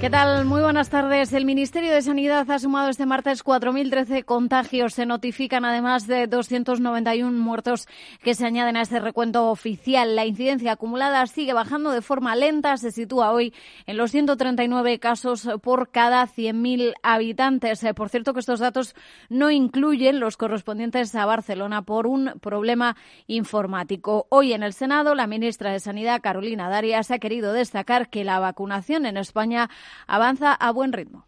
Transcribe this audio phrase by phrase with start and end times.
[0.00, 0.44] ¿Qué tal?
[0.44, 1.32] Muy buenas tardes.
[1.32, 4.92] El Ministerio de Sanidad ha sumado este martes 4.013 contagios.
[4.92, 7.88] Se notifican además de 291 muertos
[8.22, 10.14] que se añaden a este recuento oficial.
[10.14, 12.76] La incidencia acumulada sigue bajando de forma lenta.
[12.76, 13.54] Se sitúa hoy
[13.86, 17.82] en los 139 casos por cada 100.000 habitantes.
[17.82, 18.94] Eh, por cierto que estos datos
[19.30, 22.94] no incluyen los correspondientes a Barcelona por un problema
[23.26, 24.26] informático.
[24.28, 28.38] Hoy en el Senado, la ministra de Sanidad, Carolina Darias, ha querido destacar que la
[28.38, 29.70] vacunación en España
[30.06, 31.24] avanza a buen ritmo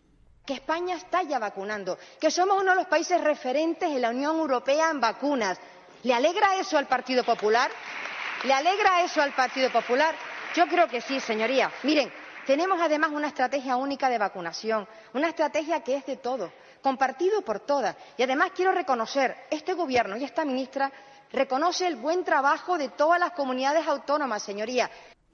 [0.47, 4.37] que España está ya vacunando, que somos uno de los países referentes en la Unión
[4.37, 5.59] Europea en vacunas.
[6.05, 7.69] ¿Le alegra eso al Partido Popular?
[8.45, 10.15] ¿Le alegra eso al Partido Popular?
[10.55, 11.73] Yo creo que sí, señoría.
[11.83, 12.12] Miren,
[12.47, 17.59] tenemos además una estrategia única de vacunación, una estrategia que es de todos, compartido por
[17.59, 17.96] todas.
[18.16, 20.93] Y además quiero reconocer, este Gobierno y esta ministra
[21.32, 24.88] reconoce el buen trabajo de todas las comunidades autónomas, señoría.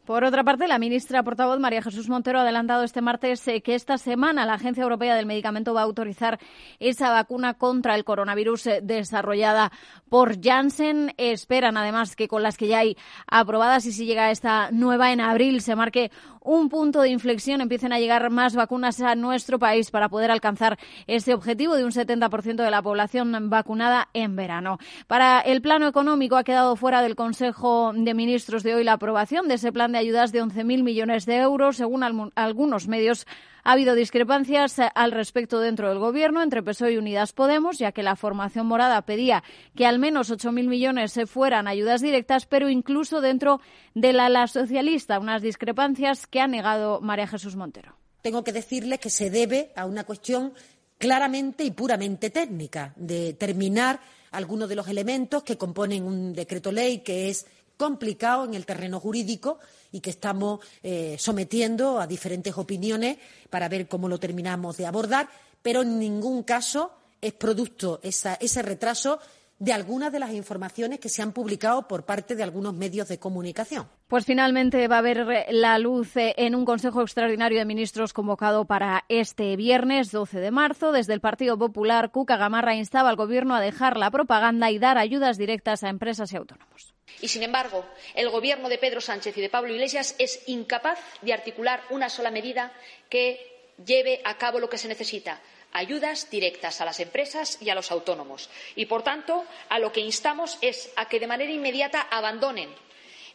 [0.04, 3.76] Por otra parte, la ministra portavoz María Jesús Montero ha adelantado este martes eh, que
[3.76, 6.40] esta semana la Agencia Europea del Medicamento va a autorizar
[6.80, 9.70] esa vacuna contra el coronavirus eh, desarrollada
[10.08, 11.14] por Janssen.
[11.18, 12.96] Esperan además que con las que ya hay
[13.28, 16.10] aprobadas y si llega esta nueva en abril se marque
[16.44, 20.78] un punto de inflexión, empiecen a llegar más vacunas a nuestro país para poder alcanzar
[21.06, 24.78] ese objetivo de un 70% de la población vacunada en verano.
[25.06, 29.46] Para el plano económico ha quedado fuera del Consejo de Ministros de hoy la aprobación
[29.46, 32.02] de ese plan de ayudas de 11.000 millones de euros, según
[32.34, 33.26] algunos medios.
[33.64, 37.92] Ha habido discrepancias eh, al respecto dentro del Gobierno entre PSOE y Unidas Podemos, ya
[37.92, 39.44] que la formación morada pedía
[39.76, 43.60] que al menos 8.000 millones se fueran ayudas directas, pero incluso dentro
[43.94, 47.94] de la ala socialista, unas discrepancias que ha negado María Jesús Montero.
[48.20, 50.54] Tengo que decirle que se debe a una cuestión
[50.98, 56.98] claramente y puramente técnica, de terminar algunos de los elementos que componen un decreto ley
[56.98, 59.58] que es complicado en el terreno jurídico
[59.92, 63.18] y que estamos eh, sometiendo a diferentes opiniones
[63.50, 65.28] para ver cómo lo terminamos de abordar,
[65.62, 69.20] pero en ningún caso es producto ese retraso
[69.62, 73.20] de algunas de las informaciones que se han publicado por parte de algunos medios de
[73.20, 73.86] comunicación.
[74.08, 78.64] Pues finalmente va a haber la luz eh, en un Consejo Extraordinario de Ministros convocado
[78.64, 80.90] para este viernes 12 de marzo.
[80.90, 84.98] Desde el Partido Popular, Cuca Gamarra instaba al Gobierno a dejar la propaganda y dar
[84.98, 86.91] ayudas directas a empresas y autónomos.
[87.22, 91.32] Y, sin embargo, el Gobierno de Pedro Sánchez y de Pablo Iglesias es incapaz de
[91.32, 92.72] articular una sola medida
[93.08, 95.40] que lleve a cabo lo que se necesita
[95.72, 98.50] ayudas directas a las empresas y a los autónomos.
[98.76, 102.74] Y, por tanto, a lo que instamos es a que de manera inmediata abandonen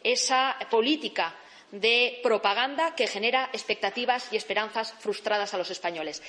[0.04, 1.34] esa política
[1.72, 6.22] de propaganda que genera expectativas y esperanzas frustradas a los españoles.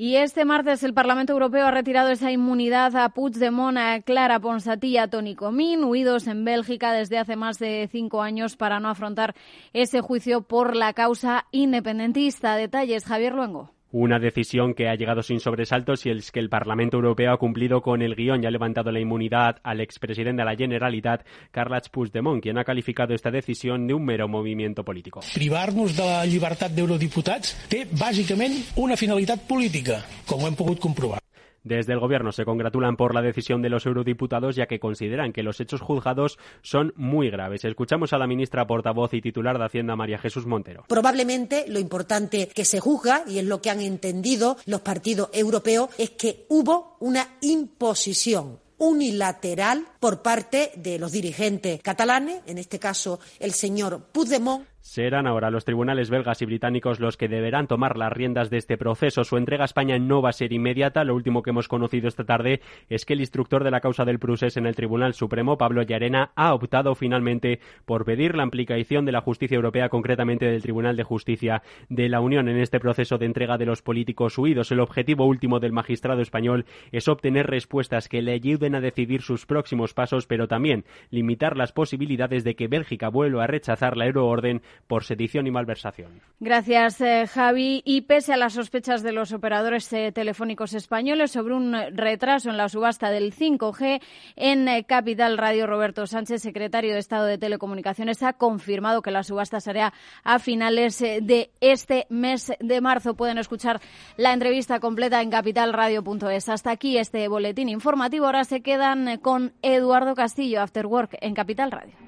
[0.00, 4.90] Y este martes el Parlamento Europeo ha retirado esa inmunidad a Puigdemont, a Clara Ponsatí
[4.90, 8.90] y a Toni Comín, huidos en Bélgica desde hace más de cinco años para no
[8.90, 9.34] afrontar
[9.72, 12.54] ese juicio por la causa independentista.
[12.54, 13.72] Detalles, Javier Luengo.
[13.90, 17.80] Una decisión que ha llegado sin sobresaltos y es que el Parlamento Europeo ha cumplido
[17.80, 22.42] con el guion y ha levantado la inmunidad al expresidente de la Generalitat, Carles Puigdemont,
[22.42, 25.20] quien ha calificado esta decisión de un mero movimiento político.
[25.32, 31.22] Privar-nos de la llibertat d'eurodiputats té bàsicament una finalitat política, com ho hem pogut comprovar.
[31.64, 35.42] Desde el Gobierno se congratulan por la decisión de los eurodiputados ya que consideran que
[35.42, 37.64] los hechos juzgados son muy graves.
[37.64, 40.84] Escuchamos a la ministra portavoz y titular de Hacienda, María Jesús Montero.
[40.88, 45.90] Probablemente lo importante que se juzga, y es lo que han entendido los partidos europeos,
[45.98, 53.18] es que hubo una imposición unilateral por parte de los dirigentes catalanes, en este caso
[53.40, 58.10] el señor Puigdemont, Serán ahora los tribunales belgas y británicos los que deberán tomar las
[58.10, 59.22] riendas de este proceso.
[59.22, 61.04] Su entrega a España no va a ser inmediata.
[61.04, 64.18] Lo último que hemos conocido esta tarde es que el instructor de la causa del
[64.18, 69.12] Prusés en el Tribunal Supremo, Pablo Llarena, ha optado finalmente por pedir la implicación de
[69.12, 73.26] la justicia europea, concretamente del Tribunal de Justicia de la Unión, en este proceso de
[73.26, 74.72] entrega de los políticos huidos.
[74.72, 79.44] El objetivo último del magistrado español es obtener respuestas que le ayuden a decidir sus
[79.44, 84.62] próximos pasos, pero también limitar las posibilidades de que Bélgica vuelva a rechazar la euroorden
[84.86, 86.20] por sedición y malversación.
[86.40, 87.82] Gracias, eh, Javi.
[87.84, 92.56] Y pese a las sospechas de los operadores eh, telefónicos españoles sobre un retraso en
[92.56, 94.00] la subasta del 5G,
[94.36, 99.22] en eh, Capital Radio, Roberto Sánchez, secretario de Estado de Telecomunicaciones, ha confirmado que la
[99.22, 99.92] subasta será
[100.24, 103.14] a finales de este mes de marzo.
[103.14, 103.80] Pueden escuchar
[104.16, 106.48] la entrevista completa en capitalradio.es.
[106.48, 108.26] Hasta aquí este boletín informativo.
[108.26, 112.07] Ahora se quedan con Eduardo Castillo, After Work, en Capital Radio.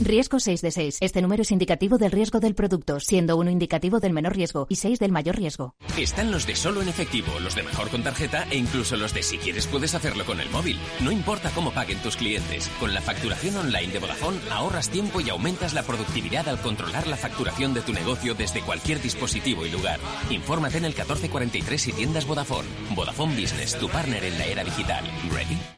[0.00, 0.98] Riesgo 6 de 6.
[1.00, 4.76] Este número es indicativo del riesgo del producto, siendo uno indicativo del menor riesgo y
[4.76, 5.74] 6 del mayor riesgo.
[5.98, 9.24] Están los de solo en efectivo, los de mejor con tarjeta e incluso los de
[9.24, 10.78] si quieres puedes hacerlo con el móvil.
[11.00, 12.70] No importa cómo paguen tus clientes.
[12.78, 17.16] Con la facturación online de Vodafone ahorras tiempo y aumentas la productividad al controlar la
[17.16, 19.98] facturación de tu negocio desde cualquier dispositivo y lugar.
[20.30, 22.68] Infórmate en el 1443 y tiendas Vodafone.
[22.94, 25.04] Vodafone Business, tu partner en la era digital.
[25.32, 25.77] ¿Ready?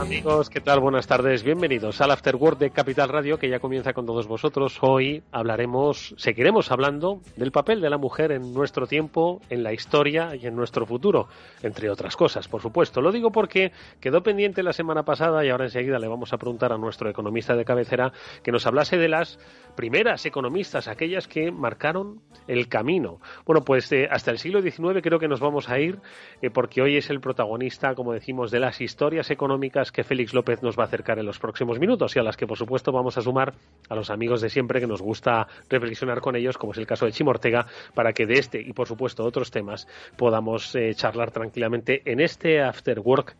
[0.00, 0.80] Amigos, ¿qué tal?
[0.80, 4.78] Buenas tardes, bienvenidos al After Work de Capital Radio que ya comienza con todos vosotros.
[4.80, 10.34] Hoy hablaremos, seguiremos hablando del papel de la mujer en nuestro tiempo, en la historia
[10.34, 11.28] y en nuestro futuro,
[11.62, 13.00] entre otras cosas, por supuesto.
[13.00, 13.70] Lo digo porque
[14.00, 17.54] quedó pendiente la semana pasada y ahora enseguida le vamos a preguntar a nuestro economista
[17.54, 18.12] de cabecera
[18.42, 19.38] que nos hablase de las
[19.76, 23.20] primeras economistas, aquellas que marcaron el camino.
[23.46, 26.00] Bueno, pues eh, hasta el siglo XIX creo que nos vamos a ir
[26.42, 30.62] eh, porque hoy es el protagonista, como decimos, de las historias económicas que Félix López
[30.62, 33.16] nos va a acercar en los próximos minutos y a las que, por supuesto, vamos
[33.18, 33.54] a sumar
[33.88, 37.06] a los amigos de siempre que nos gusta reflexionar con ellos, como es el caso
[37.06, 39.86] de Chimo Ortega, para que de este y, por supuesto, otros temas
[40.16, 43.36] podamos eh, charlar tranquilamente en este After Work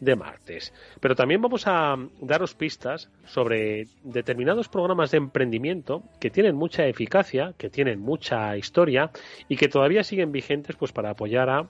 [0.00, 0.72] de martes.
[1.00, 7.54] Pero también vamos a daros pistas sobre determinados programas de emprendimiento que tienen mucha eficacia,
[7.58, 9.10] que tienen mucha historia
[9.48, 11.68] y que todavía siguen vigentes pues para apoyar a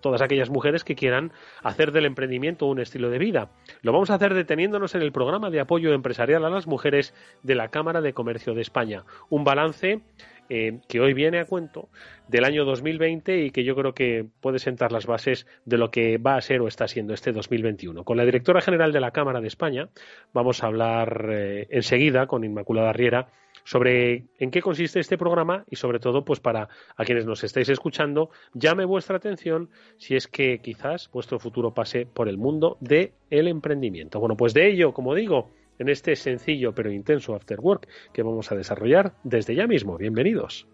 [0.00, 1.32] todas aquellas mujeres que quieran
[1.62, 3.50] hacer del emprendimiento un estilo de vida.
[3.82, 7.54] Lo vamos a hacer deteniéndonos en el programa de apoyo empresarial a las mujeres de
[7.54, 9.04] la Cámara de Comercio de España.
[9.28, 10.00] Un balance
[10.48, 11.88] eh, que hoy viene a cuento
[12.28, 16.18] del año 2020 y que yo creo que puede sentar las bases de lo que
[16.18, 18.04] va a ser o está siendo este 2021.
[18.04, 19.88] Con la directora general de la Cámara de España
[20.32, 23.28] vamos a hablar eh, enseguida con Inmaculada Riera
[23.64, 27.68] sobre en qué consiste este programa y sobre todo pues para a quienes nos estáis
[27.68, 33.12] escuchando llame vuestra atención si es que quizás vuestro futuro pase por el mundo del
[33.30, 34.20] el emprendimiento.
[34.20, 38.50] Bueno, pues de ello, como digo, en este sencillo pero intenso After Work que vamos
[38.52, 39.96] a desarrollar desde ya mismo.
[39.96, 40.66] Bienvenidos.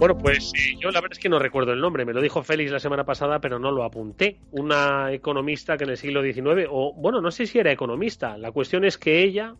[0.00, 2.06] Bueno, pues eh, yo la verdad es que no recuerdo el nombre.
[2.06, 4.38] Me lo dijo Félix la semana pasada, pero no lo apunté.
[4.50, 8.38] Una economista que en el siglo XIX, o bueno, no sé si era economista.
[8.38, 9.56] La cuestión es que ella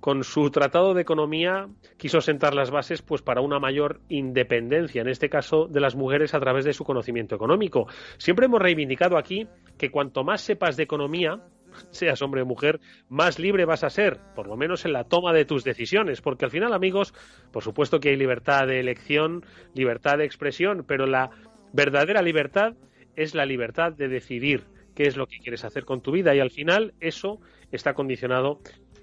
[0.00, 5.08] con su tratado de economía quiso sentar las bases pues para una mayor independencia en
[5.08, 7.86] este caso de las mujeres a través de su conocimiento económico.
[8.18, 9.46] Siempre hemos reivindicado aquí
[9.78, 11.40] que cuanto más sepas de economía,
[11.90, 15.32] seas hombre o mujer, más libre vas a ser, por lo menos en la toma
[15.32, 17.14] de tus decisiones, porque al final, amigos,
[17.52, 19.44] por supuesto que hay libertad de elección,
[19.74, 21.30] libertad de expresión, pero la
[21.72, 22.74] verdadera libertad
[23.16, 24.64] es la libertad de decidir
[24.94, 28.60] qué es lo que quieres hacer con tu vida y al final eso está condicionado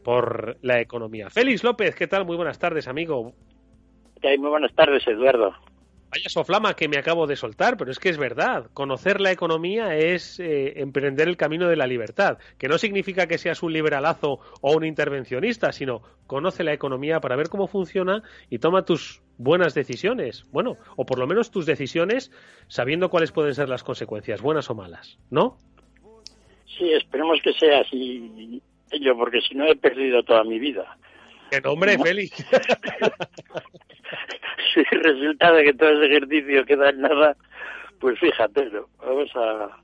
[0.07, 1.29] por la economía.
[1.29, 2.23] Félix López, ¿qué tal?
[2.23, 3.33] Muy buenas tardes, amigo.
[4.23, 5.53] Muy buenas tardes, Eduardo.
[6.09, 8.67] Vaya soflama que me acabo de soltar, pero es que es verdad.
[8.73, 13.37] Conocer la economía es eh, emprender el camino de la libertad, que no significa que
[13.37, 18.59] seas un liberalazo o un intervencionista, sino conoce la economía para ver cómo funciona y
[18.59, 20.45] toma tus buenas decisiones.
[20.53, 22.31] Bueno, o por lo menos tus decisiones
[22.69, 25.57] sabiendo cuáles pueden ser las consecuencias, buenas o malas, ¿no?
[26.77, 30.97] Sí, esperemos que sea así yo, porque si no he perdido toda mi vida.
[31.51, 32.35] ¡Qué nombre, Félix!
[34.73, 37.35] si resulta de que todo ese ejercicio queda en nada,
[37.99, 39.77] pues fíjate, vamos a...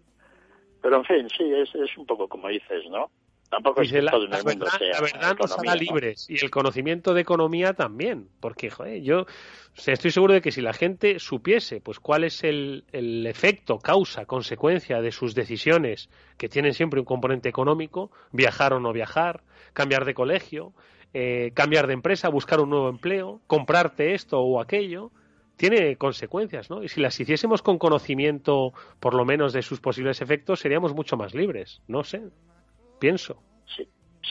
[0.81, 3.09] Pero en fin, sí, es, es un poco como dices, ¿no?
[3.53, 6.43] Tampoco es la, todo en el mundo verdad, sea la verdad nos haga libres y
[6.43, 10.59] el conocimiento de economía también, porque joder, yo o sea, estoy seguro de que si
[10.59, 16.49] la gente supiese pues cuál es el, el efecto, causa, consecuencia de sus decisiones que
[16.49, 19.43] tienen siempre un componente económico, viajar o no viajar,
[19.73, 20.73] cambiar de colegio,
[21.13, 25.11] eh, cambiar de empresa, buscar un nuevo empleo, comprarte esto o aquello,
[25.57, 26.83] tiene consecuencias, ¿no?
[26.83, 31.15] Y si las hiciésemos con conocimiento, por lo menos, de sus posibles efectos, seríamos mucho
[31.15, 31.83] más libres.
[31.87, 32.23] No sé,
[33.03, 33.43] pienso.
[33.75, 33.85] Sí,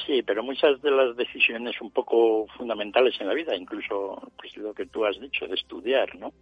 [0.06, 4.72] sí, pero muchas de las decisiones un poco fundamentales en la vida, incluso pues lo
[4.72, 6.32] que tú has dicho de estudiar, ¿no?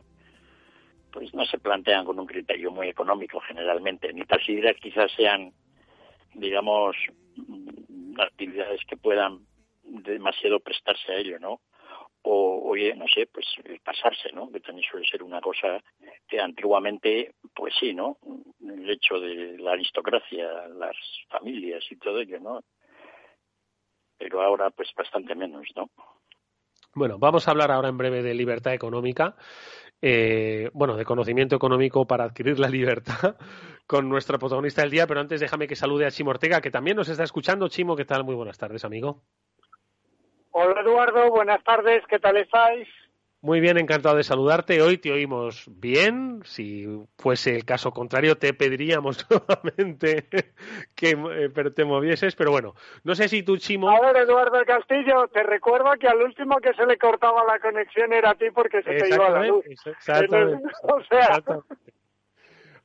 [1.10, 4.40] Pues no se plantean con un criterio muy económico generalmente, ni tal
[4.80, 5.52] quizás sean,
[6.34, 6.94] digamos,
[8.16, 9.40] actividades que puedan
[9.82, 11.60] demasiado prestarse a ello, ¿no?
[12.22, 13.46] O, oye, no sé, pues
[13.82, 14.50] pasarse, ¿no?
[14.50, 15.82] Que también suele ser una cosa
[16.28, 18.18] que antiguamente, pues sí, ¿no?
[18.60, 20.96] El hecho de la aristocracia, las
[21.28, 22.60] familias y todo ello, ¿no?
[24.18, 25.90] Pero ahora, pues bastante menos, ¿no?
[26.94, 29.36] Bueno, vamos a hablar ahora en breve de libertad económica.
[30.02, 33.36] Eh, bueno, de conocimiento económico para adquirir la libertad
[33.86, 36.96] con nuestra protagonista del día, pero antes déjame que salude a Chimo Ortega, que también
[36.96, 37.68] nos está escuchando.
[37.68, 38.24] Chimo, ¿qué tal?
[38.24, 39.22] Muy buenas tardes, amigo.
[40.52, 42.88] Hola Eduardo, buenas tardes, ¿qué tal estáis?
[43.42, 44.82] Muy bien, encantado de saludarte.
[44.82, 46.42] Hoy te oímos bien.
[46.44, 50.28] Si fuese el caso contrario, te pediríamos nuevamente
[50.94, 52.36] que eh, te movieses.
[52.36, 53.88] Pero bueno, no sé si tú, Chimo.
[53.88, 58.12] A ver, Eduardo Castillo, te recuerdo que al último que se le cortaba la conexión
[58.12, 59.64] era a ti porque se te iba la luz.
[59.66, 60.62] Exactamente.
[60.82, 61.42] o sea.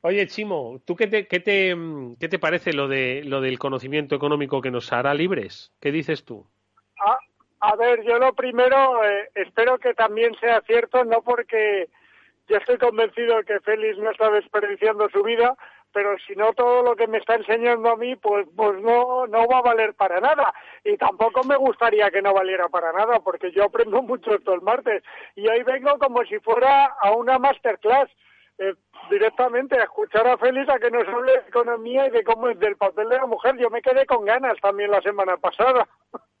[0.00, 1.76] Oye, Chimo, ¿tú qué te, qué, te,
[2.18, 5.72] qué te parece lo, de, lo del conocimiento económico que nos hará libres?
[5.80, 6.46] ¿Qué dices tú?
[7.68, 11.88] A ver, yo lo primero eh, espero que también sea cierto, no porque
[12.46, 15.56] yo estoy convencido de que Félix no está desperdiciando su vida,
[15.92, 19.48] pero si no todo lo que me está enseñando a mí, pues, pues no, no
[19.48, 20.54] va a valer para nada.
[20.84, 24.62] Y tampoco me gustaría que no valiera para nada, porque yo aprendo mucho esto el
[24.62, 25.02] martes.
[25.34, 28.08] Y hoy vengo como si fuera a una masterclass.
[28.58, 28.74] Eh,
[29.10, 32.58] directamente a escuchar a Félix a que nos hable de economía y de cómo es
[32.60, 33.56] del papel de la mujer.
[33.58, 35.88] Yo me quedé con ganas también la semana pasada.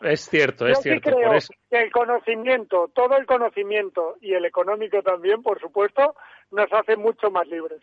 [0.00, 1.10] Es cierto, es cierto.
[1.10, 1.38] creo
[1.70, 6.14] que el conocimiento, todo el conocimiento y el económico también, por supuesto,
[6.50, 7.80] nos hace mucho más libres.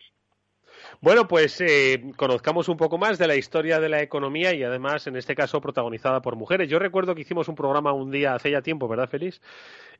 [1.00, 5.06] Bueno, pues eh, conozcamos un poco más de la historia de la economía y además,
[5.06, 6.68] en este caso, protagonizada por mujeres.
[6.68, 9.40] Yo recuerdo que hicimos un programa un día hace ya tiempo, ¿verdad, Félix?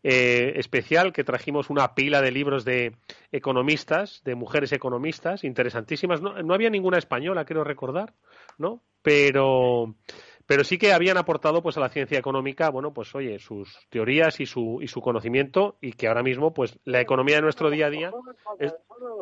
[0.02, 2.96] Eh, especial, que trajimos una pila de libros de
[3.32, 6.20] economistas, de mujeres economistas, interesantísimas.
[6.20, 8.14] No, no había ninguna española, quiero recordar,
[8.58, 8.82] ¿no?
[9.02, 9.94] Pero
[10.48, 14.40] pero sí que habían aportado pues a la ciencia económica, bueno, pues oye, sus teorías
[14.40, 17.88] y su, y su conocimiento y que ahora mismo pues la economía de nuestro día
[17.88, 18.10] a día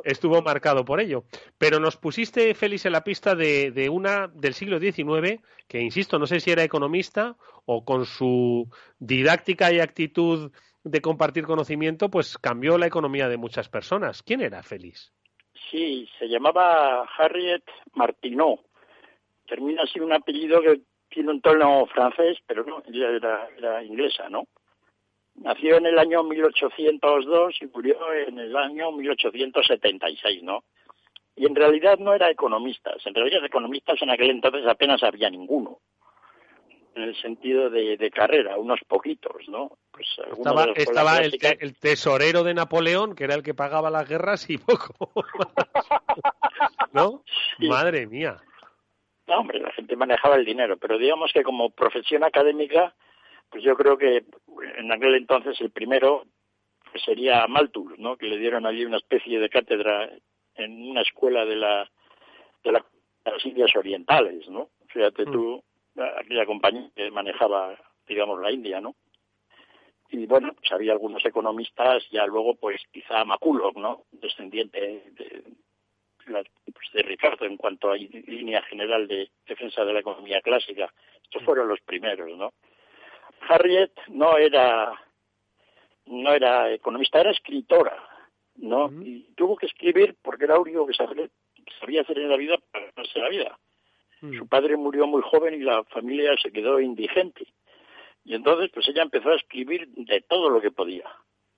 [0.05, 1.25] estuvo marcado por ello.
[1.59, 6.17] Pero nos pusiste, Félix, en la pista de, de una del siglo XIX que, insisto,
[6.21, 10.53] no sé si era economista o con su didáctica y actitud
[10.85, 14.23] de compartir conocimiento, pues cambió la economía de muchas personas.
[14.23, 15.13] ¿Quién era Félix?
[15.73, 17.65] Sí, se llamaba Harriet
[17.95, 18.61] Martineau.
[19.49, 23.11] Termina así un apellido que tiene un tono francés, pero no, ella
[23.57, 24.47] era, inglesa, ¿no?
[25.37, 30.65] Nació en el año 1802 y murió en el año 1876, ¿no?
[31.37, 32.93] Y en realidad no era economista.
[33.05, 35.81] En realidad economistas en aquel entonces apenas había ninguno.
[36.95, 39.77] En el sentido de, carrera, unos poquitos, ¿no?
[39.91, 40.07] Pues
[40.77, 45.13] estaba, el, tesorero de Napoleón, que era el que pagaba las guerras y poco.
[46.95, 47.23] ¿No?
[47.59, 48.39] Madre mía.
[49.27, 52.95] No, hombre, la gente manejaba el dinero, pero digamos que como profesión académica,
[53.51, 54.25] pues yo creo que
[54.79, 56.25] en aquel entonces el primero
[56.91, 58.17] pues sería Malthus, ¿no?
[58.17, 60.09] Que le dieron allí una especie de cátedra
[60.55, 61.91] en una escuela de la
[62.63, 64.71] de, las Indias Orientales, ¿no?
[64.89, 65.33] Fíjate mm.
[65.33, 65.63] tú,
[66.19, 68.95] aquella compañía que manejaba, digamos, la India, ¿no?
[70.11, 74.05] Y bueno, pues había algunos economistas, ya luego, pues quizá Maculov, ¿no?
[74.13, 75.43] Descendiente de,
[76.27, 80.93] pues, de Ricardo en cuanto a línea general de defensa de la economía clásica.
[81.23, 82.53] Estos fueron los primeros, ¿no?
[83.49, 84.93] Harriet no era
[86.07, 87.97] no era economista, era escritora,
[88.57, 88.91] ¿no?
[89.03, 92.87] Y tuvo que escribir porque era lo único que sabía, hacer en la vida para
[92.87, 93.59] ganarse la vida.
[94.21, 97.47] Su padre murió muy joven y la familia se quedó indigente.
[98.25, 101.09] Y entonces, pues ella empezó a escribir de todo lo que podía,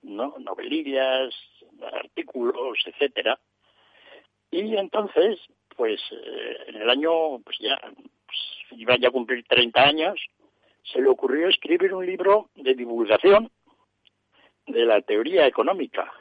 [0.02, 0.34] ¿no?
[0.38, 1.34] Novelillas,
[1.80, 3.38] artículos, etcétera.
[4.50, 5.38] Y entonces,
[5.76, 8.38] pues eh, en el año, pues ya, pues,
[8.72, 10.20] iba ya a cumplir 30 años,
[10.92, 13.50] se le ocurrió escribir un libro de divulgación
[14.66, 16.12] de la teoría económica.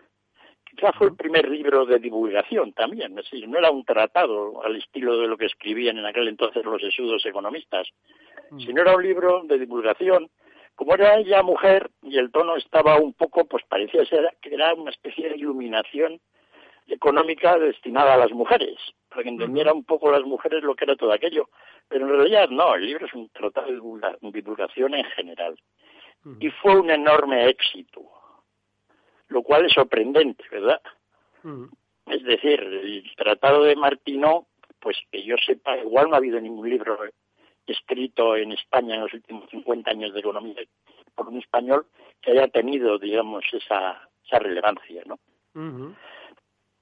[0.65, 4.75] Quizá fue el primer libro de divulgación también, es decir, no era un tratado al
[4.75, 7.87] estilo de lo que escribían en aquel entonces los esudos economistas,
[8.51, 8.59] mm.
[8.59, 10.29] sino era un libro de divulgación.
[10.75, 14.73] Como era ella mujer y el tono estaba un poco, pues parecía ser que era
[14.75, 16.19] una especie de iluminación
[16.87, 18.77] económica destinada a las mujeres,
[19.09, 21.49] para que entendieran un poco las mujeres lo que era todo aquello.
[21.87, 25.57] Pero en realidad no, el libro es un tratado de divulgación en general.
[26.39, 28.01] Y fue un enorme éxito,
[29.29, 30.81] lo cual es sorprendente, ¿verdad?
[32.05, 34.47] Es decir, el tratado de Martino,
[34.79, 36.97] pues que yo sepa, igual no ha habido ningún libro
[37.65, 40.61] escrito en España en los últimos 50 años de economía
[41.15, 41.85] por un español
[42.21, 45.19] que haya tenido, digamos, esa, esa relevancia, ¿no?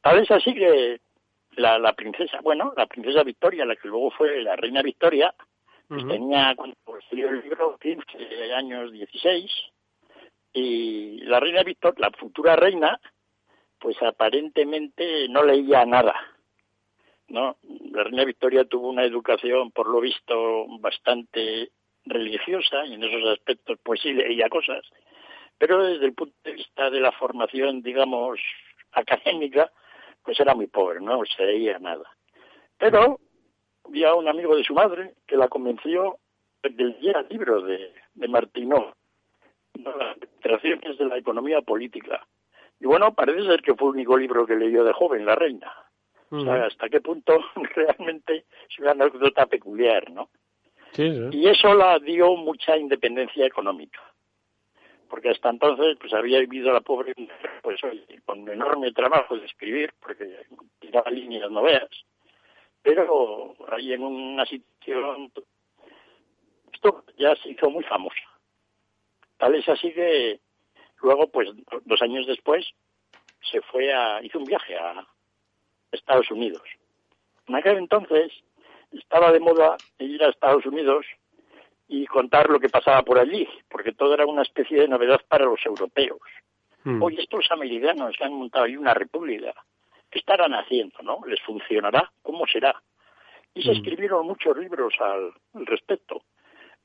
[0.06, 1.02] Tal es así que
[1.56, 5.34] la, princesa, bueno, la princesa Victoria, la que luego fue la reina Victoria,
[5.88, 9.52] pues tenía, cuando escribió el libro 15 años 16
[10.54, 13.00] y la reina Victoria, la futura reina,
[13.80, 16.14] pues aparentemente no leía nada.
[17.30, 17.58] ¿no?
[17.90, 21.72] La reina Victoria tuvo una educación, por lo visto, bastante
[22.06, 24.86] religiosa y en esos aspectos pues sí leía cosas,
[25.58, 28.40] pero desde el punto de vista de la formación, digamos,
[28.92, 29.72] académica,
[30.26, 32.06] pues era muy pobre, no se leía nada.
[32.78, 33.20] Pero
[33.86, 36.18] había un amigo de su madre que la convenció
[36.64, 38.96] del día libro de, de Martinó,
[39.76, 42.26] las ilustraciones de la economía política.
[42.80, 45.72] Y bueno, parece ser que fue el único libro que leyó de joven, La Reina.
[46.32, 47.40] O sea, hasta qué punto
[47.76, 50.30] realmente es una anécdota peculiar, ¿no?
[50.98, 54.02] Y eso la dio mucha independencia económica.
[55.10, 57.14] Porque hasta entonces, pues había vivido la pobre
[57.62, 57.80] pues
[58.26, 60.46] con enorme trabajo de escribir, porque
[60.80, 61.90] tiraba líneas no veas.
[62.82, 65.32] Pero ahí en una situación,
[66.74, 68.16] esto ya se hizo muy famosa.
[69.38, 70.40] Tal es así que
[71.02, 71.50] luego, pues
[71.84, 72.66] dos años después,
[73.52, 75.06] se fue a, hizo un viaje a
[75.92, 76.64] Estados Unidos.
[77.48, 78.32] En aquel entonces
[78.92, 81.06] estaba de moda ir a Estados Unidos
[81.88, 85.46] y contar lo que pasaba por allí, porque todo era una especie de novedad para
[85.46, 86.22] los europeos.
[86.84, 87.02] Hmm.
[87.02, 89.54] Hoy estos americanos que han montado ahí una república,
[90.10, 91.20] ¿qué estarán haciendo, no?
[91.28, 92.12] ¿Les funcionará?
[92.22, 92.82] ¿Cómo será?
[93.54, 93.76] Y se hmm.
[93.76, 95.34] escribieron muchos libros al,
[95.66, 96.24] respecto.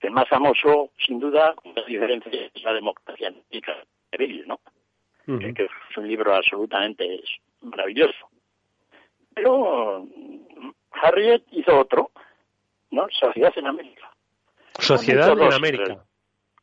[0.01, 4.61] El más famoso, sin duda, la diferencia, es la democracia de Bill, ¿no?
[5.27, 5.39] Hmm.
[5.39, 7.23] Que es un libro absolutamente
[7.61, 8.31] maravilloso.
[9.35, 10.07] Pero
[10.93, 12.11] Harriet hizo otro,
[12.91, 13.07] ¿no?
[13.11, 14.00] Sociedad en América.
[14.79, 16.05] Sociedad en América.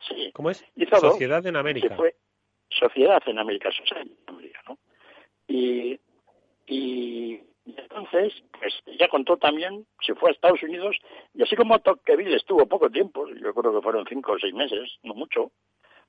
[0.07, 0.31] Sí.
[0.33, 0.63] ¿Cómo es?
[0.75, 1.95] Hizo Sociedad en América.
[1.95, 2.15] Fue
[2.69, 4.77] Sociedad en América, Sociedad en América, ¿no?
[5.47, 5.99] Y,
[6.67, 10.97] y, entonces, pues ya contó también, se fue a Estados Unidos,
[11.33, 14.97] y así como Tocqueville estuvo poco tiempo, yo creo que fueron cinco o seis meses,
[15.03, 15.51] no mucho,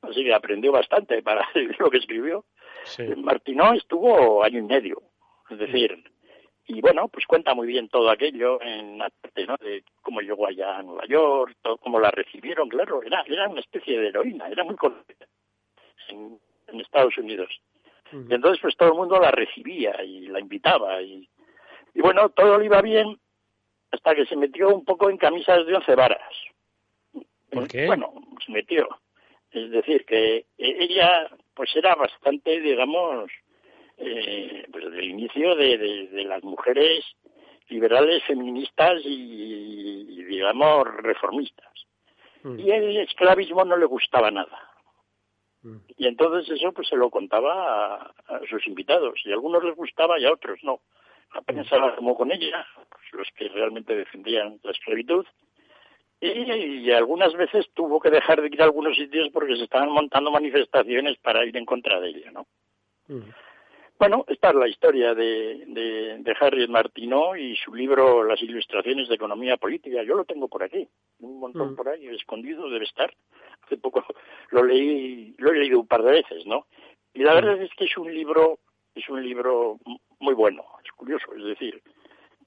[0.02, 2.44] así que aprendió bastante para lo que escribió.
[2.84, 3.04] Sí.
[3.74, 5.02] Estuvo año y medio,
[5.50, 6.04] es decir,
[6.68, 9.56] y bueno, pues cuenta muy bien todo aquello en la parte, ¿no?
[9.56, 13.60] De cómo llegó allá a Nueva York, todo, cómo la recibieron, claro, era, era una
[13.60, 15.26] especie de heroína, era muy conocida
[16.08, 16.38] en,
[16.78, 17.48] Estados Unidos.
[18.12, 21.28] Y entonces pues todo el mundo la recibía y la invitaba y,
[21.94, 23.18] y bueno, todo le iba bien
[23.90, 26.32] hasta que se metió un poco en camisas de once varas.
[27.50, 27.86] ¿Por qué?
[27.86, 28.12] Bueno,
[28.44, 28.86] se metió.
[29.50, 33.30] Es decir, que ella pues era bastante, digamos,
[33.98, 37.04] eh, pues del inicio de, las mujeres
[37.68, 41.72] liberales, feministas y, digamos, reformistas.
[42.42, 42.60] Mm.
[42.60, 44.70] Y el esclavismo no le gustaba nada.
[45.62, 45.78] Mm.
[45.96, 49.20] Y entonces eso pues se lo contaba a, sus invitados.
[49.24, 50.80] Y a algunos les gustaba y a otros no.
[51.34, 51.96] Mm.
[51.96, 55.26] como con ella, pues, los que realmente defendían la esclavitud.
[56.20, 60.32] Y, algunas veces tuvo que dejar de ir a algunos sitios porque se estaban montando
[60.32, 62.46] manifestaciones para ir en contra de ella, ¿no?
[63.98, 69.08] Bueno, esta es la historia de, de, de Harriet Martineau y su libro Las ilustraciones
[69.08, 70.04] de economía política.
[70.04, 70.86] Yo lo tengo por aquí,
[71.18, 71.76] un montón mm.
[71.76, 73.12] por ahí, escondido debe estar.
[73.64, 74.04] Hace poco
[74.50, 76.66] lo leí, lo he leído un par de veces, ¿no?
[77.12, 77.34] Y la mm.
[77.34, 78.60] verdad es que es un libro,
[78.94, 79.78] es un libro
[80.20, 81.82] muy bueno, es curioso, es decir,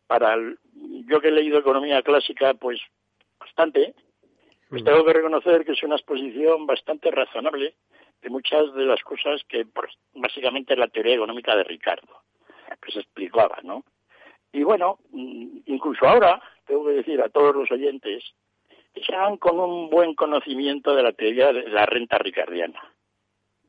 [0.07, 0.37] para
[0.73, 2.79] yo que he leído economía clásica, pues
[3.37, 3.93] bastante,
[4.69, 4.85] pues mm.
[4.85, 7.75] tengo que reconocer que es una exposición bastante razonable
[8.21, 9.65] de muchas de las cosas que
[10.13, 12.21] básicamente la teoría económica de Ricardo,
[12.81, 13.83] que se explicaba, ¿no?
[14.53, 18.23] Y bueno, mm, incluso ahora, tengo que decir a todos los oyentes,
[18.93, 22.81] que se hagan con un buen conocimiento de la teoría de la renta ricardiana,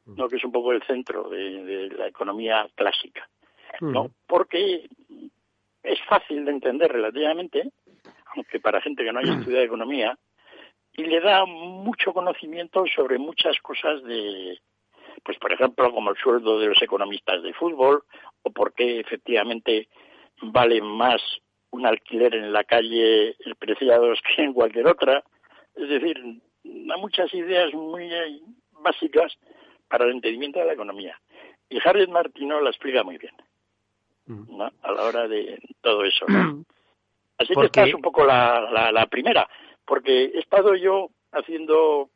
[0.07, 0.29] ¿no?
[0.29, 3.29] que es un poco el centro de, la economía clásica,
[3.81, 4.11] ¿no?
[4.27, 4.89] Porque
[5.83, 7.71] es fácil de entender relativamente,
[8.35, 10.19] aunque para gente que no haya estudiado economía,
[10.95, 14.59] y le da mucho conocimiento sobre muchas cosas de,
[15.25, 18.05] pues por ejemplo, como el sueldo de los economistas de fútbol,
[18.43, 19.89] o por qué efectivamente
[20.43, 21.23] vale más
[21.71, 25.25] un alquiler en la calle preciados que en cualquier otra.
[25.75, 26.17] Es decir,
[26.63, 28.11] da muchas ideas muy
[28.73, 29.33] básicas
[29.89, 31.19] para el entendimiento de la economía.
[31.71, 33.35] Y Harriet Martino la explica muy bien,
[34.27, 34.59] mm.
[34.59, 34.71] ¿no?
[34.83, 36.27] A la hora de todo eso,
[37.39, 39.49] Así que esta es un poco la, la primera
[39.85, 42.11] porque he estado yo haciendo,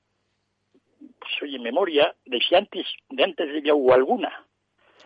[1.19, 4.47] pues oye, memoria de si antes de antes de ya hubo alguna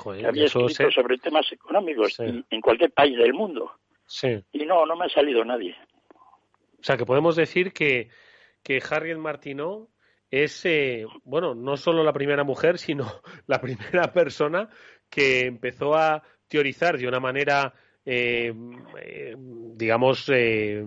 [0.03, 3.73] que había escrito sobre temas económicos en cualquier país del mundo.
[4.07, 4.42] Sí.
[4.53, 5.77] Y no, no me ha salido nadie.
[6.81, 8.09] O sea, que podemos decir que,
[8.62, 9.90] que Harriet Martineau
[10.31, 13.07] es, eh, bueno, no solo la primera mujer, sino
[13.46, 14.68] la primera persona
[15.09, 17.75] que empezó a teorizar de una manera
[18.12, 18.53] eh,
[19.01, 20.85] eh, digamos, eh,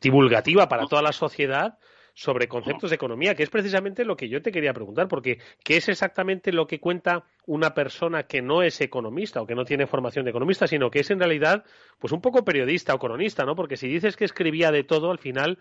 [0.00, 1.78] divulgativa para toda la sociedad
[2.14, 5.76] sobre conceptos de economía, que es precisamente lo que yo te quería preguntar, porque ¿qué
[5.76, 9.86] es exactamente lo que cuenta una persona que no es economista o que no tiene
[9.86, 11.64] formación de economista, sino que es en realidad
[12.00, 13.54] pues un poco periodista o cronista, ¿no?
[13.54, 15.58] Porque si dices que escribía de todo, al final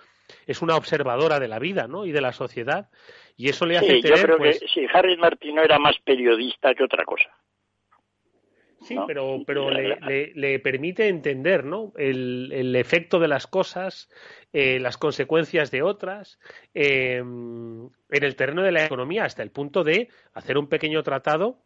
[0.47, 2.07] es una observadora de la vida, ¿no?
[2.07, 2.89] Y de la sociedad,
[3.37, 4.59] y eso le hace sí, tener, yo creo pues...
[4.59, 7.29] que sí, Harry Martino era más periodista que otra cosa.
[8.81, 11.91] Sí, pero, pero le, le, le, permite entender ¿no?
[11.97, 14.09] el, el, efecto de las cosas,
[14.53, 16.39] eh, las consecuencias de otras,
[16.73, 21.57] eh, en el terreno de la economía, hasta el punto de hacer un pequeño tratado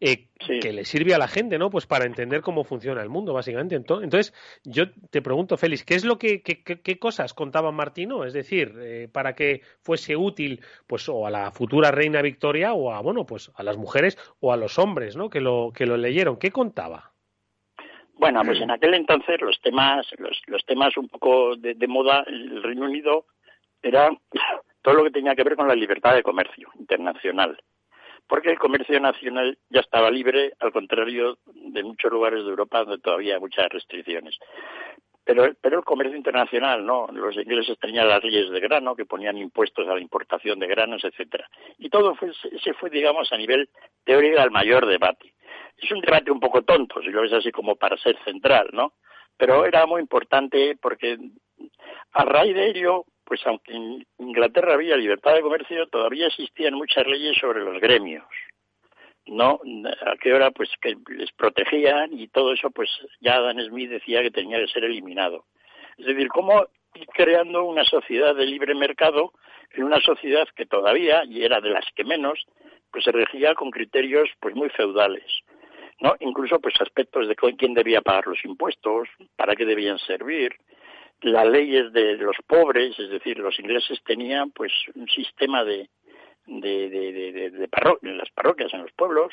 [0.00, 0.60] eh, sí.
[0.60, 1.70] que le sirve a la gente, ¿no?
[1.70, 3.76] Pues para entender cómo funciona el mundo, básicamente.
[3.76, 8.24] Entonces, yo te pregunto, Félix, ¿qué es lo que, qué, qué, cosas contaba Martino?
[8.24, 12.92] Es decir, eh, para que fuese útil, pues, o a la futura reina Victoria, o
[12.92, 15.30] a, bueno, pues, a las mujeres o a los hombres, ¿no?
[15.30, 16.38] Que lo, que lo leyeron.
[16.38, 17.12] ¿Qué contaba?
[18.18, 22.24] Bueno, pues en aquel entonces los temas, los, los temas un poco de, de moda,
[22.26, 23.26] el Reino Unido
[23.82, 24.10] era
[24.82, 27.58] todo lo que tenía que ver con la libertad de comercio internacional
[28.28, 33.02] porque el comercio nacional ya estaba libre, al contrario de muchos lugares de Europa donde
[33.02, 34.36] todavía hay muchas restricciones.
[35.26, 37.08] Pero, el comercio internacional, ¿no?
[37.12, 41.02] Los ingleses tenían las leyes de grano que ponían impuestos a la importación de granos,
[41.02, 41.48] etcétera.
[41.78, 42.30] Y todo fue,
[42.62, 43.68] se fue, digamos, a nivel
[44.04, 45.34] teórico al mayor debate.
[45.76, 48.92] Es un debate un poco tonto, si lo ves así como para ser central, ¿no?
[49.36, 51.18] Pero era muy importante porque
[52.12, 57.06] a raíz de ello pues aunque en Inglaterra había libertad de comercio, todavía existían muchas
[57.06, 58.24] leyes sobre los gremios.
[59.26, 59.60] ¿No?
[60.06, 62.88] A qué hora, pues que les protegían y todo eso, pues
[63.20, 65.46] ya Adam Smith decía que tenía que ser eliminado.
[65.98, 69.32] Es decir, cómo ir creando una sociedad de libre mercado
[69.72, 72.46] en una sociedad que todavía, y era de las que menos,
[72.92, 75.26] pues se regía con criterios pues muy feudales.
[76.00, 76.14] ¿no?
[76.20, 80.54] Incluso pues aspectos de quién debía pagar los impuestos, para qué debían servir,
[81.22, 85.88] las leyes de los pobres, es decir, los ingleses tenían pues un sistema de,
[86.46, 89.32] de, de, de, parro en las parroquias, en los pueblos,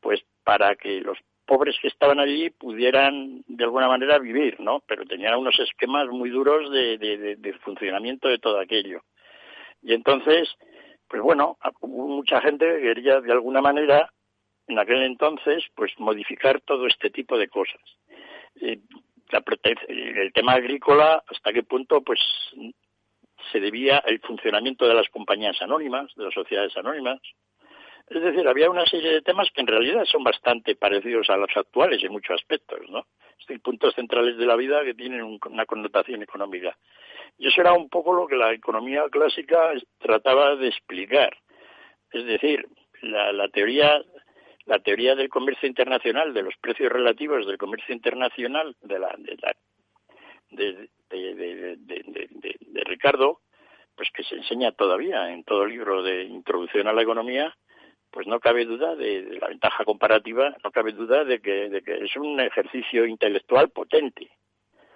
[0.00, 4.82] pues para que los pobres que estaban allí pudieran de alguna manera vivir, ¿no?
[4.86, 9.02] Pero tenían unos esquemas muy duros de funcionamiento de todo aquello.
[9.82, 10.48] Y entonces,
[11.08, 14.12] pues bueno, hubo mucha gente que quería de alguna manera,
[14.68, 17.80] en aquel entonces, pues modificar todo este tipo de cosas.
[18.60, 18.78] Eh,
[19.32, 19.42] la
[19.88, 22.20] el tema agrícola, hasta qué punto pues
[23.52, 27.20] se debía el funcionamiento de las compañías anónimas, de las sociedades anónimas.
[28.08, 31.50] Es decir, había una serie de temas que en realidad son bastante parecidos a los
[31.56, 33.06] actuales en muchos aspectos, ¿no?
[33.46, 36.76] Son puntos centrales de la vida que tienen un, una connotación económica.
[37.38, 41.36] Y eso era un poco lo que la economía clásica trataba de explicar.
[42.12, 42.66] Es decir,
[43.02, 44.02] la teoría
[44.70, 49.36] la teoría del comercio internacional, de los precios relativos del comercio internacional de la de,
[49.42, 49.56] la,
[50.52, 50.88] de,
[51.80, 53.40] de, Ricardo,
[53.96, 57.52] pues que se enseña todavía en todo libro de Introducción a la Economía,
[58.12, 62.04] pues no cabe duda de, la ventaja comparativa, no cabe duda de que, de que
[62.04, 64.30] es un ejercicio intelectual potente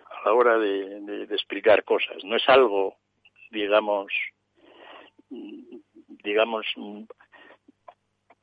[0.08, 2.22] a la hora de explicar cosas.
[2.22, 2.94] No es algo,
[3.50, 4.12] digamos,
[6.22, 6.66] digamos,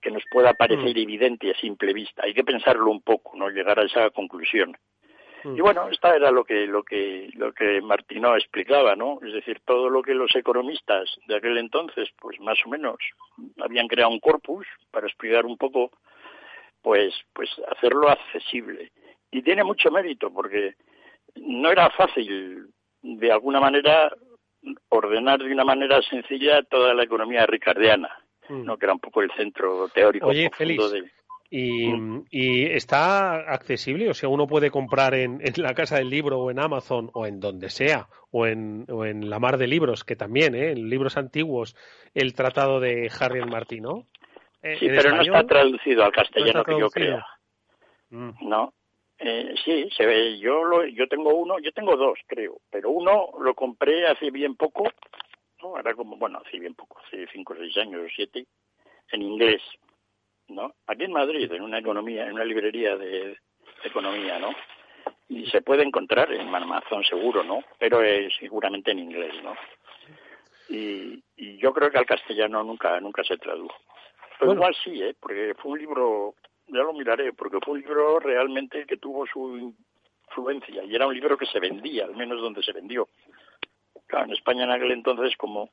[0.02, 1.00] que nos pueda parecer mm.
[1.00, 2.24] evidente a simple vista.
[2.26, 4.76] Hay que pensarlo un poco, no llegar a esa conclusión.
[5.44, 5.56] Mm.
[5.56, 9.20] Y bueno, esta era lo que lo que lo que Martino explicaba, ¿no?
[9.26, 12.98] Es decir, todo lo que los economistas de aquel entonces, pues más o menos,
[13.60, 15.92] habían creado un corpus para explicar un poco,
[16.82, 18.92] pues pues hacerlo accesible.
[19.32, 20.76] Y tiene mucho mérito porque
[21.36, 22.68] no era fácil
[23.02, 24.12] de alguna manera
[24.90, 28.78] ordenar de una manera sencilla toda la economía ricardiana ¿no?
[28.78, 31.12] que era un poco el centro teórico Oye, Félix, de...
[31.54, 32.26] ¿Y, mm.
[32.32, 34.10] ¿Y, está accesible?
[34.10, 37.28] O sea, uno puede comprar en, en, la casa del libro o en Amazon o
[37.28, 40.72] en donde sea, o en, o en la mar de libros, que también, ¿eh?
[40.72, 41.76] en libros antiguos,
[42.14, 44.08] el tratado de Harry el Martino.
[44.64, 47.22] Eh, sí, pero español, no está traducido al castellano no que yo creo.
[48.12, 48.32] Mm.
[48.48, 48.74] No.
[49.20, 50.40] Eh, sí, se ve.
[50.40, 54.56] Yo, lo, yo tengo uno, yo tengo dos, creo, pero uno lo compré hace bien
[54.56, 54.86] poco
[55.62, 55.78] ¿no?
[55.78, 58.46] Era como, bueno, hace bien poco, hace cinco o seis años o siete,
[59.12, 59.62] en inglés,
[60.48, 60.74] ¿no?
[60.88, 63.38] Aquí en Madrid, en una economía, en una librería de, de
[63.84, 64.54] economía, ¿no?
[65.30, 67.64] Y se puede encontrar en Amazon seguro, ¿no?
[67.80, 69.56] Pero es seguramente en inglés, ¿no?
[70.70, 73.76] Y, y yo creo que al castellano nunca, nunca se tradujo.
[74.40, 74.62] Pero bueno.
[74.62, 75.16] igual sí, ¿eh?
[75.20, 76.36] Porque fue un libro,
[76.68, 79.74] ya lo miraré, porque fue un libro realmente que tuvo su
[80.28, 83.08] influencia y era un libro que se vendía, al menos donde se vendió.
[84.12, 85.70] Claro, en España en aquel entonces, como,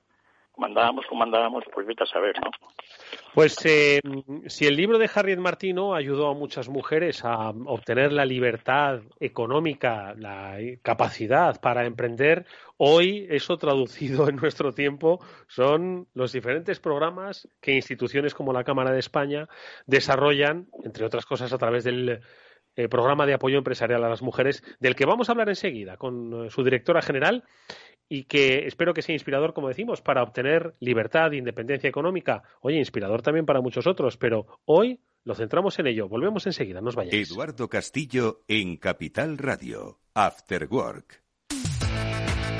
[0.57, 2.53] mandábamos como mandábamos, pues vete a saber, ¿no?
[3.35, 4.01] Pues eh,
[4.46, 10.14] si el libro de Harriet Martino ayudó a muchas mujeres a obtener la libertad económica,
[10.16, 12.46] la capacidad para emprender,
[12.77, 18.92] hoy eso traducido en nuestro tiempo son los diferentes programas que instituciones como la Cámara
[18.92, 19.48] de España
[19.87, 22.20] desarrollan, entre otras cosas a través del
[22.77, 26.46] eh, programa de apoyo empresarial a las mujeres, del que vamos a hablar enseguida con
[26.46, 27.42] eh, su directora general
[28.08, 32.42] y que espero que sea inspirador, como decimos, para obtener libertad, e independencia económica.
[32.60, 36.08] Oye, inspirador también para muchos otros, pero hoy lo centramos en ello.
[36.08, 37.30] Volvemos enseguida, nos vayáis.
[37.30, 41.27] Eduardo Castillo en Capital Radio, After Work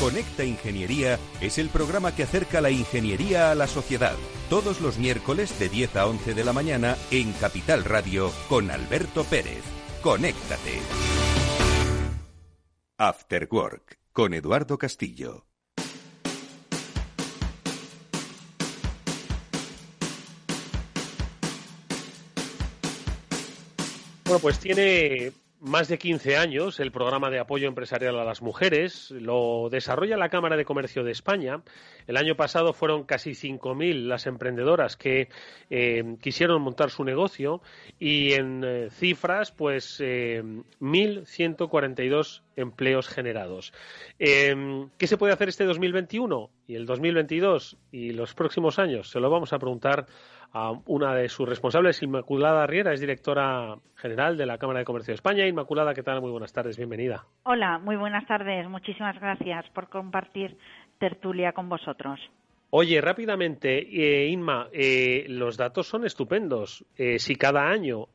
[0.00, 4.14] Conecta Ingeniería es el programa que acerca la ingeniería a la sociedad.
[4.50, 9.24] Todos los miércoles de 10 a 11 de la mañana en Capital Radio con Alberto
[9.24, 9.62] Pérez.
[10.02, 10.80] Conéctate.
[12.98, 15.46] After Work con Eduardo Castillo.
[24.26, 29.10] Bueno, pues tiene más de 15 años el programa de apoyo empresarial a las mujeres.
[29.10, 31.62] Lo desarrolla la Cámara de Comercio de España.
[32.06, 35.28] El año pasado fueron casi 5.000 las emprendedoras que
[35.70, 37.62] eh, quisieron montar su negocio
[37.98, 43.72] y en eh, cifras, pues 1.142 eh, empleos generados.
[44.18, 49.10] ¿Qué se puede hacer este 2021 y el 2022 y los próximos años?
[49.10, 50.06] Se lo vamos a preguntar
[50.86, 55.16] una de sus responsables, Inmaculada Riera, es directora general de la Cámara de Comercio de
[55.16, 55.46] España.
[55.46, 56.20] Inmaculada, ¿qué tal?
[56.20, 57.24] Muy buenas tardes, bienvenida.
[57.44, 58.68] Hola, muy buenas tardes.
[58.68, 60.56] Muchísimas gracias por compartir
[60.98, 62.20] tertulia con vosotros.
[62.70, 66.84] Oye, rápidamente, eh, Inma, eh, los datos son estupendos.
[66.96, 68.08] Eh, si cada año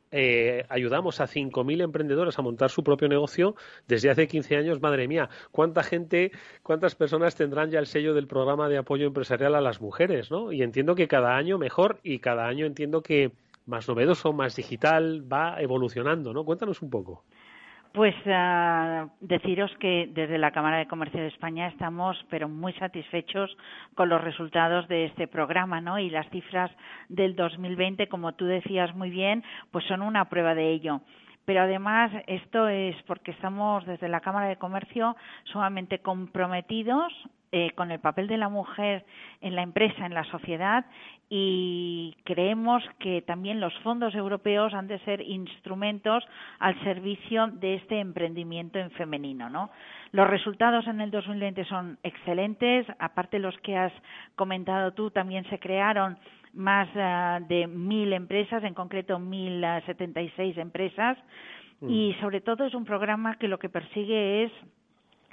[0.68, 3.56] ayudamos a 5.000 emprendedores a montar su propio negocio,
[3.88, 6.32] desde hace 15 años, madre mía, ¿cuánta gente,
[6.64, 10.30] cuántas personas tendrán ya el sello del programa de apoyo empresarial a las mujeres?
[10.30, 10.52] ¿no?
[10.52, 13.32] Y entiendo que cada año mejor y cada año entiendo que
[13.66, 16.44] más novedoso, más digital, va evolucionando, ¿no?
[16.44, 17.24] Cuéntanos un poco.
[17.94, 23.56] Pues uh, deciros que desde la Cámara de Comercio de España estamos, pero muy satisfechos
[23.96, 26.00] con los resultados de este programa, ¿no?
[26.00, 26.72] Y las cifras
[27.10, 31.02] del 2020, como tú decías muy bien, pues son una prueba de ello
[31.44, 37.12] pero además esto es porque estamos desde la Cámara de Comercio sumamente comprometidos
[37.52, 39.06] eh, con el papel de la mujer
[39.42, 40.86] en la empresa, en la sociedad
[41.34, 46.26] y creemos que también los fondos europeos han de ser instrumentos
[46.60, 49.72] al servicio de este emprendimiento en femenino, ¿no?
[50.12, 53.94] Los resultados en el 2020 son excelentes, aparte los que has
[54.36, 56.18] comentado tú, también se crearon
[56.54, 61.18] más uh, de mil empresas, en concreto mil setenta y seis empresas,
[61.80, 61.90] mm.
[61.90, 64.52] y sobre todo es un programa que lo que persigue es